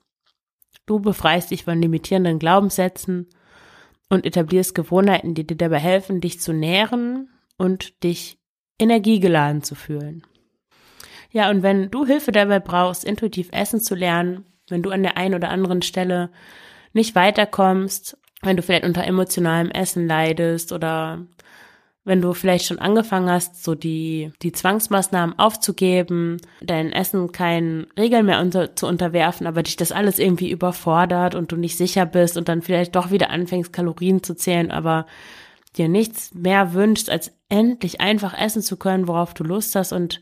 du 0.86 1.00
befreist 1.00 1.50
dich 1.50 1.64
von 1.64 1.80
limitierenden 1.80 2.38
Glaubenssätzen 2.38 3.28
und 4.10 4.26
etablierst 4.26 4.74
Gewohnheiten, 4.74 5.34
die 5.34 5.46
dir 5.46 5.56
dabei 5.56 5.78
helfen, 5.78 6.20
dich 6.20 6.40
zu 6.40 6.52
nähren 6.52 7.30
und 7.56 8.02
dich 8.04 8.38
energiegeladen 8.78 9.62
zu 9.62 9.74
fühlen. 9.74 10.22
Ja, 11.30 11.50
und 11.50 11.62
wenn 11.62 11.90
du 11.90 12.04
Hilfe 12.04 12.32
dabei 12.32 12.60
brauchst, 12.60 13.04
intuitiv 13.04 13.48
essen 13.52 13.80
zu 13.80 13.94
lernen, 13.94 14.44
wenn 14.68 14.82
du 14.82 14.90
an 14.90 15.02
der 15.02 15.16
einen 15.16 15.34
oder 15.34 15.48
anderen 15.48 15.82
Stelle 15.82 16.30
nicht 16.92 17.14
weiterkommst, 17.14 18.18
wenn 18.42 18.56
du 18.56 18.62
vielleicht 18.62 18.84
unter 18.84 19.04
emotionalem 19.04 19.70
Essen 19.70 20.06
leidest 20.06 20.72
oder 20.72 21.26
wenn 22.04 22.20
du 22.20 22.34
vielleicht 22.34 22.66
schon 22.66 22.78
angefangen 22.78 23.30
hast, 23.30 23.64
so 23.64 23.74
die, 23.74 24.30
die 24.42 24.52
Zwangsmaßnahmen 24.52 25.38
aufzugeben, 25.38 26.36
dein 26.60 26.92
Essen 26.92 27.32
keinen 27.32 27.86
Regeln 27.98 28.26
mehr 28.26 28.40
unter, 28.40 28.76
zu 28.76 28.86
unterwerfen, 28.86 29.46
aber 29.46 29.62
dich 29.62 29.76
das 29.76 29.90
alles 29.90 30.18
irgendwie 30.18 30.50
überfordert 30.50 31.34
und 31.34 31.50
du 31.50 31.56
nicht 31.56 31.78
sicher 31.78 32.04
bist 32.04 32.36
und 32.36 32.48
dann 32.48 32.60
vielleicht 32.60 32.94
doch 32.94 33.10
wieder 33.10 33.30
anfängst, 33.30 33.72
Kalorien 33.72 34.22
zu 34.22 34.34
zählen, 34.34 34.70
aber 34.70 35.06
dir 35.76 35.88
nichts 35.88 36.34
mehr 36.34 36.74
wünschst, 36.74 37.08
als 37.08 37.32
endlich 37.48 38.00
einfach 38.00 38.38
essen 38.38 38.62
zu 38.62 38.76
können, 38.76 39.08
worauf 39.08 39.32
du 39.32 39.42
Lust 39.42 39.74
hast 39.74 39.92
und 39.92 40.20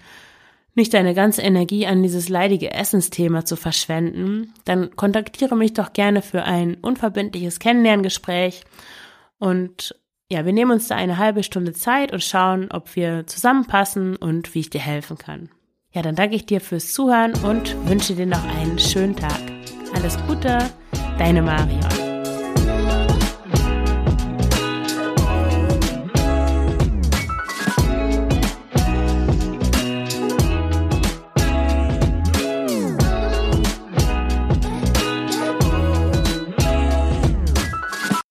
nicht 0.75 0.95
deine 0.95 1.14
ganze 1.14 1.42
Energie 1.42 1.87
an 1.87 2.03
dieses 2.03 2.29
leidige 2.29 2.73
Essensthema 2.73 3.45
zu 3.45 3.57
verschwenden, 3.57 4.55
dann 4.64 4.95
kontaktiere 4.97 5.57
mich 5.57 5.75
doch 5.75 5.92
gerne 5.92 6.23
für 6.23 6.45
ein 6.45 6.77
unverbindliches 6.77 7.59
Kennenlerngespräch 7.59 8.64
und 9.38 9.95
ja, 10.33 10.47
wir 10.47 10.53
nehmen 10.55 10.71
uns 10.71 10.88
da 10.88 10.97
eine 10.97 11.18
halbe 11.18 11.42
Stunde 11.42 11.75
Zeit 11.75 12.11
und 12.11 12.25
schauen, 12.25 12.68
ob 12.71 12.97
wir 12.97 13.27
zusammenpassen 13.27 14.16
und 14.16 14.55
wie 14.55 14.61
ich 14.61 14.71
dir 14.71 14.81
helfen 14.81 15.18
kann. 15.18 15.51
Ja, 15.92 16.01
dann 16.01 16.14
danke 16.14 16.37
ich 16.37 16.47
dir 16.47 16.62
fürs 16.62 16.95
Zuhören 16.95 17.35
und 17.45 17.77
wünsche 17.87 18.14
dir 18.14 18.27
noch 18.27 18.42
einen 18.57 18.79
schönen 18.79 19.14
Tag. 19.14 19.40
Alles 19.95 20.16
Gute, 20.27 20.59
deine 21.18 21.42
Marion. 21.42 22.02